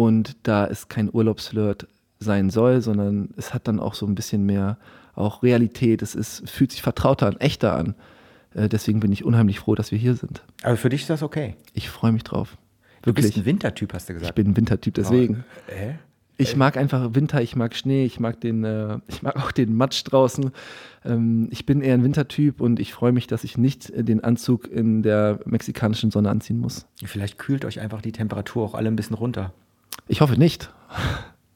Und 0.00 0.38
da 0.44 0.66
es 0.66 0.88
kein 0.88 1.10
Urlaubsflirt 1.12 1.86
sein 2.18 2.48
soll, 2.48 2.80
sondern 2.80 3.34
es 3.36 3.52
hat 3.52 3.68
dann 3.68 3.78
auch 3.78 3.92
so 3.92 4.06
ein 4.06 4.14
bisschen 4.14 4.46
mehr 4.46 4.78
auch 5.14 5.42
Realität. 5.42 6.00
Es 6.00 6.14
ist, 6.14 6.48
fühlt 6.48 6.72
sich 6.72 6.80
vertrauter 6.80 7.26
an, 7.26 7.36
echter 7.36 7.76
an. 7.76 7.94
Äh, 8.54 8.70
deswegen 8.70 9.00
bin 9.00 9.12
ich 9.12 9.26
unheimlich 9.26 9.58
froh, 9.58 9.74
dass 9.74 9.92
wir 9.92 9.98
hier 9.98 10.14
sind. 10.14 10.42
Also 10.62 10.80
für 10.80 10.88
dich 10.88 11.02
ist 11.02 11.10
das 11.10 11.22
okay. 11.22 11.54
Ich 11.74 11.90
freue 11.90 12.12
mich 12.12 12.24
drauf. 12.24 12.56
Du 13.02 13.12
bist 13.12 13.28
Wirklich. 13.28 13.42
ein 13.42 13.44
Wintertyp, 13.44 13.92
hast 13.92 14.08
du 14.08 14.14
gesagt. 14.14 14.30
Ich 14.30 14.34
bin 14.34 14.52
ein 14.52 14.56
Wintertyp, 14.56 14.94
deswegen. 14.94 15.44
Oh, 15.68 15.72
äh? 15.72 15.96
Ich 16.38 16.56
mag 16.56 16.78
einfach 16.78 17.14
Winter, 17.14 17.42
ich 17.42 17.54
mag 17.54 17.76
Schnee, 17.76 18.06
ich 18.06 18.18
mag 18.18 18.40
den, 18.40 18.64
äh, 18.64 19.00
ich 19.06 19.20
mag 19.20 19.36
auch 19.36 19.52
den 19.52 19.74
Matsch 19.74 20.02
draußen. 20.04 20.50
Ähm, 21.04 21.48
ich 21.50 21.66
bin 21.66 21.82
eher 21.82 21.92
ein 21.92 22.04
Wintertyp 22.04 22.62
und 22.62 22.80
ich 22.80 22.94
freue 22.94 23.12
mich, 23.12 23.26
dass 23.26 23.44
ich 23.44 23.58
nicht 23.58 23.92
den 23.94 24.24
Anzug 24.24 24.66
in 24.66 25.02
der 25.02 25.40
mexikanischen 25.44 26.10
Sonne 26.10 26.30
anziehen 26.30 26.58
muss. 26.58 26.86
Vielleicht 27.04 27.36
kühlt 27.36 27.66
euch 27.66 27.80
einfach 27.80 28.00
die 28.00 28.12
Temperatur 28.12 28.64
auch 28.64 28.72
alle 28.72 28.88
ein 28.88 28.96
bisschen 28.96 29.16
runter. 29.16 29.52
Ich 30.10 30.20
hoffe 30.20 30.36
nicht. 30.36 30.72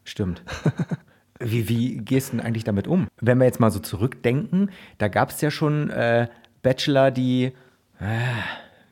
Stimmt. 0.05 0.43
Wie, 1.41 1.69
wie 1.69 1.97
gehst 1.97 2.29
du 2.29 2.37
denn 2.37 2.47
eigentlich 2.47 2.63
damit 2.63 2.87
um? 2.87 3.09
Wenn 3.21 3.39
wir 3.39 3.45
jetzt 3.45 3.59
mal 3.59 3.73
so 3.73 3.81
zurückdenken, 3.81 4.71
da 4.99 5.09
gab 5.09 5.31
es 5.31 5.41
ja 5.41 5.51
schon 5.51 5.91
äh, 5.91 6.29
Bachelor, 6.63 7.11
die, 7.11 7.53
äh, 7.99 8.21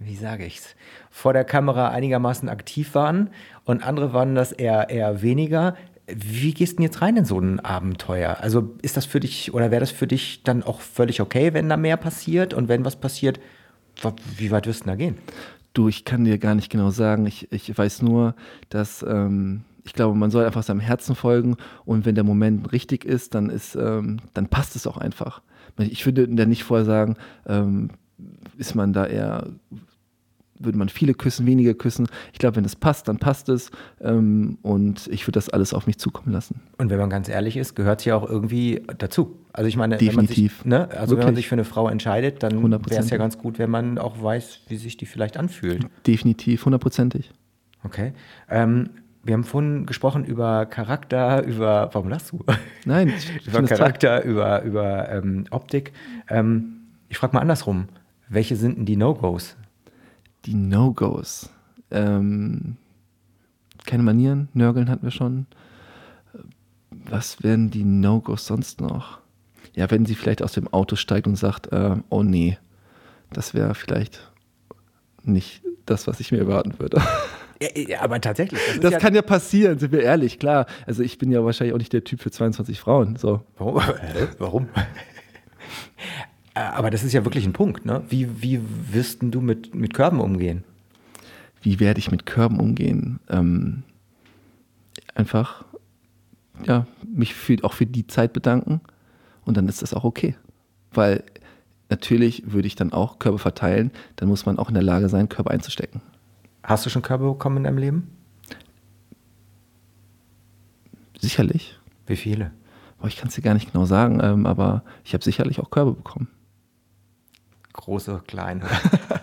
wie 0.00 0.16
sage 0.16 0.44
ich's, 0.44 0.74
vor 1.08 1.32
der 1.32 1.44
Kamera 1.44 1.90
einigermaßen 1.90 2.48
aktiv 2.48 2.96
waren 2.96 3.30
und 3.64 3.86
andere 3.86 4.12
waren 4.12 4.34
das 4.34 4.50
eher, 4.50 4.90
eher 4.90 5.22
weniger. 5.22 5.76
Wie 6.08 6.52
gehst 6.52 6.72
du 6.72 6.76
denn 6.78 6.84
jetzt 6.86 7.00
rein 7.00 7.16
in 7.16 7.24
so 7.24 7.38
ein 7.38 7.60
Abenteuer? 7.60 8.38
Also 8.40 8.74
ist 8.82 8.96
das 8.96 9.06
für 9.06 9.20
dich 9.20 9.54
oder 9.54 9.70
wäre 9.70 9.80
das 9.80 9.92
für 9.92 10.08
dich 10.08 10.42
dann 10.42 10.64
auch 10.64 10.80
völlig 10.80 11.20
okay, 11.20 11.54
wenn 11.54 11.68
da 11.68 11.76
mehr 11.76 11.96
passiert? 11.96 12.54
Und 12.54 12.68
wenn 12.68 12.84
was 12.84 12.96
passiert, 12.96 13.38
wie 14.36 14.50
weit 14.50 14.66
wirst 14.66 14.80
du 14.80 14.84
denn 14.86 14.92
da 14.92 14.96
gehen? 14.96 15.18
Du, 15.72 15.88
ich 15.88 16.04
kann 16.04 16.24
dir 16.24 16.38
gar 16.38 16.54
nicht 16.54 16.70
genau 16.70 16.90
sagen. 16.90 17.26
Ich, 17.26 17.50
ich 17.50 17.76
weiß 17.76 18.02
nur, 18.02 18.34
dass 18.68 19.02
ähm, 19.08 19.64
ich 19.84 19.94
glaube, 19.94 20.16
man 20.16 20.30
soll 20.30 20.44
einfach 20.44 20.62
seinem 20.62 20.80
Herzen 20.80 21.14
folgen 21.14 21.56
und 21.84 22.06
wenn 22.06 22.14
der 22.14 22.24
Moment 22.24 22.72
richtig 22.72 23.04
ist, 23.04 23.34
dann 23.34 23.50
ist, 23.50 23.74
ähm, 23.74 24.18
dann 24.34 24.48
passt 24.48 24.76
es 24.76 24.86
auch 24.86 24.96
einfach. 24.98 25.42
Ich 25.78 26.04
würde 26.06 26.28
da 26.28 26.44
nicht 26.46 26.64
vorher 26.64 26.84
sagen, 26.84 27.16
ähm, 27.46 27.90
ist 28.58 28.74
man 28.74 28.92
da 28.92 29.06
eher, 29.06 29.48
würde 30.64 30.78
man 30.78 30.88
viele 30.88 31.14
küssen, 31.14 31.46
wenige 31.46 31.74
küssen. 31.74 32.08
Ich 32.32 32.38
glaube, 32.38 32.56
wenn 32.56 32.64
es 32.64 32.76
passt, 32.76 33.08
dann 33.08 33.18
passt 33.18 33.48
es 33.48 33.70
ähm, 34.00 34.58
und 34.62 35.08
ich 35.08 35.26
würde 35.26 35.36
das 35.36 35.48
alles 35.48 35.74
auf 35.74 35.86
mich 35.86 35.98
zukommen 35.98 36.32
lassen. 36.32 36.60
Und 36.78 36.90
wenn 36.90 36.98
man 36.98 37.10
ganz 37.10 37.28
ehrlich 37.28 37.56
ist, 37.56 37.74
gehört 37.74 38.00
es 38.00 38.04
ja 38.04 38.16
auch 38.16 38.28
irgendwie 38.28 38.82
dazu. 38.98 39.36
Also 39.52 39.68
ich 39.68 39.76
meine, 39.76 39.96
Definitiv. 39.96 40.64
wenn 40.64 40.70
man 40.70 40.88
sich, 40.88 40.90
ne, 40.94 41.00
also 41.00 41.16
wenn 41.16 41.24
man 41.24 41.34
sich 41.34 41.48
für 41.48 41.54
eine 41.54 41.64
Frau 41.64 41.88
entscheidet, 41.88 42.42
dann 42.42 42.62
wäre 42.62 43.00
es 43.00 43.10
ja 43.10 43.18
ganz 43.18 43.38
gut, 43.38 43.58
wenn 43.58 43.70
man 43.70 43.98
auch 43.98 44.22
weiß, 44.22 44.60
wie 44.68 44.76
sich 44.76 44.96
die 44.96 45.06
vielleicht 45.06 45.36
anfühlt. 45.36 45.86
Definitiv, 46.06 46.64
hundertprozentig. 46.64 47.30
Okay. 47.84 48.12
Ähm, 48.48 48.90
wir 49.24 49.34
haben 49.34 49.44
vorhin 49.44 49.86
gesprochen 49.86 50.24
über 50.24 50.66
Charakter, 50.66 51.44
über, 51.44 51.90
warum 51.92 52.08
lachst 52.08 52.32
du? 52.32 52.44
Nein, 52.84 53.12
über 53.46 53.60
es 53.60 53.68
toll. 53.68 53.78
Charakter, 53.78 54.24
über, 54.24 54.62
über 54.62 55.08
ähm, 55.10 55.44
Optik. 55.50 55.92
Ähm, 56.28 56.80
ich 57.08 57.18
frage 57.18 57.34
mal 57.34 57.40
andersrum. 57.40 57.88
Welche 58.28 58.56
sind 58.56 58.78
denn 58.78 58.86
die 58.86 58.96
No-Gos? 58.96 59.56
Die 60.44 60.54
No-Gos. 60.54 61.50
Ähm, 61.90 62.76
keine 63.84 64.02
Manieren, 64.02 64.48
Nörgeln 64.54 64.88
hatten 64.88 65.04
wir 65.04 65.10
schon. 65.10 65.46
Was 66.90 67.42
wären 67.42 67.70
die 67.70 67.84
No-Gos 67.84 68.46
sonst 68.46 68.80
noch? 68.80 69.18
Ja, 69.74 69.90
wenn 69.90 70.06
sie 70.06 70.14
vielleicht 70.14 70.42
aus 70.42 70.52
dem 70.52 70.68
Auto 70.68 70.96
steigt 70.96 71.26
und 71.26 71.36
sagt, 71.36 71.72
äh, 71.72 71.96
oh 72.10 72.22
nee, 72.22 72.58
das 73.32 73.54
wäre 73.54 73.74
vielleicht 73.74 74.30
nicht 75.22 75.62
das, 75.86 76.06
was 76.06 76.20
ich 76.20 76.32
mir 76.32 76.38
erwarten 76.38 76.78
würde. 76.78 77.00
Ja, 77.60 77.68
ja, 77.74 78.00
aber 78.00 78.20
tatsächlich. 78.20 78.60
ist 78.68 78.82
Das 78.82 78.92
ja, 78.92 78.98
kann 78.98 79.14
ja 79.14 79.22
passieren, 79.22 79.78
sind 79.78 79.92
wir 79.92 80.02
ehrlich, 80.02 80.38
klar. 80.38 80.66
Also 80.86 81.02
ich 81.02 81.18
bin 81.18 81.30
ja 81.30 81.44
wahrscheinlich 81.44 81.74
auch 81.74 81.78
nicht 81.78 81.92
der 81.92 82.02
Typ 82.02 82.20
für 82.20 82.30
22 82.30 82.80
Frauen. 82.80 83.16
So. 83.16 83.42
Warum? 83.56 83.80
Warum? 84.38 84.68
Äh, 86.54 86.60
Aber 86.60 86.90
das 86.90 87.02
ist 87.02 87.12
ja 87.12 87.24
wirklich 87.24 87.46
ein 87.46 87.52
Punkt, 87.52 87.84
ne? 87.84 88.02
Wie, 88.08 88.42
wie 88.42 88.60
wirst 88.90 89.18
du 89.22 89.40
mit, 89.40 89.74
mit 89.74 89.94
Körben 89.94 90.20
umgehen? 90.20 90.64
Wie 91.62 91.80
werde 91.80 91.98
ich 91.98 92.10
mit 92.10 92.26
Körben 92.26 92.58
umgehen? 92.60 93.20
Ähm, 93.28 93.84
einfach, 95.14 95.64
ja, 96.64 96.86
mich 97.06 97.34
für, 97.34 97.56
auch 97.62 97.72
für 97.72 97.86
die 97.86 98.06
Zeit 98.06 98.32
bedanken 98.32 98.80
und 99.44 99.56
dann 99.56 99.68
ist 99.68 99.82
das 99.82 99.94
auch 99.94 100.04
okay. 100.04 100.34
Weil 100.92 101.22
natürlich 101.88 102.52
würde 102.52 102.66
ich 102.66 102.74
dann 102.74 102.92
auch 102.92 103.18
Körbe 103.18 103.38
verteilen, 103.38 103.90
dann 104.16 104.28
muss 104.28 104.46
man 104.46 104.58
auch 104.58 104.68
in 104.68 104.74
der 104.74 104.82
Lage 104.82 105.08
sein, 105.08 105.28
Körbe 105.28 105.50
einzustecken. 105.50 106.00
Hast 106.62 106.84
du 106.86 106.90
schon 106.90 107.02
Körbe 107.02 107.24
bekommen 107.24 107.58
in 107.58 107.64
deinem 107.64 107.78
Leben? 107.78 108.08
Sicherlich. 111.20 111.78
Wie 112.06 112.16
viele? 112.16 112.50
Boah, 112.98 113.06
ich 113.06 113.16
kann 113.16 113.28
es 113.28 113.34
dir 113.34 113.42
gar 113.42 113.54
nicht 113.54 113.72
genau 113.72 113.84
sagen, 113.84 114.20
ähm, 114.22 114.46
aber 114.46 114.82
ich 115.04 115.14
habe 115.14 115.24
sicherlich 115.24 115.60
auch 115.60 115.70
Körbe 115.70 115.92
bekommen. 115.92 116.28
Große, 117.72 118.22
kleine. 118.26 118.62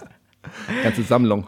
Ganze 0.83 1.03
Sammlung. 1.03 1.47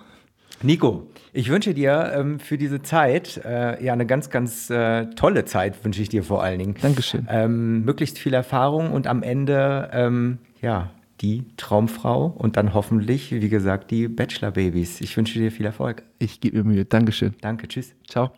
Nico, 0.64 1.08
ich 1.34 1.50
wünsche 1.50 1.74
dir 1.74 2.12
ähm, 2.16 2.40
für 2.40 2.58
diese 2.58 2.82
Zeit, 2.82 3.42
äh, 3.44 3.84
ja, 3.84 3.94
eine 3.94 4.06
ganz, 4.06 4.30
ganz 4.30 4.70
äh, 4.70 5.08
tolle 5.16 5.46
Zeit 5.46 5.84
wünsche 5.84 6.02
ich 6.02 6.10
dir 6.10 6.24
vor 6.24 6.44
allen 6.44 6.60
Dingen. 6.60 6.76
Dankeschön. 6.80 7.28
Ähm, 7.30 7.84
möglichst 7.84 8.20
viel 8.20 8.34
Erfahrung 8.34 8.92
und 8.92 9.08
am 9.08 9.24
Ende, 9.24 9.90
ähm, 9.92 10.38
ja, 10.62 10.92
die 11.22 11.46
Traumfrau 11.58 12.26
und 12.26 12.58
dann 12.58 12.74
hoffentlich, 12.74 13.32
wie 13.32 13.50
gesagt, 13.50 13.92
die 13.92 14.08
Bachelor-Babys. 14.08 15.02
Ich 15.02 15.16
wünsche 15.16 15.40
dir 15.40 15.52
viel 15.52 15.66
Erfolg. 15.66 16.04
Ich 16.20 16.42
gebe 16.42 16.58
mir 16.58 16.64
Mühe. 16.64 16.86
Dankeschön. 16.86 17.36
Danke, 17.42 17.68
tschüss. 17.68 17.94
Ciao. 18.08 18.32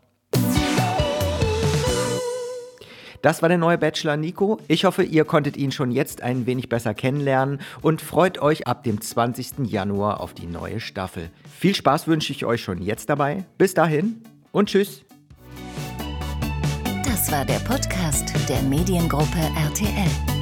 Das 3.23 3.41
war 3.41 3.47
der 3.47 3.57
neue 3.57 3.77
Bachelor 3.77 4.17
Nico. 4.17 4.59
Ich 4.67 4.83
hoffe, 4.83 5.01
ihr 5.01 5.23
konntet 5.23 5.55
ihn 5.55 5.71
schon 5.71 5.91
jetzt 5.91 6.21
ein 6.21 6.45
wenig 6.45 6.67
besser 6.67 6.93
kennenlernen 6.93 7.61
und 7.81 8.01
freut 8.01 8.37
euch 8.41 8.67
ab 8.67 8.83
dem 8.83 8.99
20. 8.99 9.65
Januar 9.65 10.19
auf 10.19 10.33
die 10.33 10.45
neue 10.45 10.81
Staffel. 10.81 11.29
Viel 11.57 11.73
Spaß 11.73 12.07
wünsche 12.07 12.33
ich 12.33 12.45
euch 12.45 12.61
schon 12.61 12.81
jetzt 12.81 13.09
dabei. 13.09 13.45
Bis 13.57 13.73
dahin 13.73 14.21
und 14.51 14.67
tschüss. 14.67 15.05
Das 17.05 17.31
war 17.31 17.45
der 17.45 17.59
Podcast 17.59 18.33
der 18.49 18.61
Mediengruppe 18.63 19.39
RTL. 19.55 20.32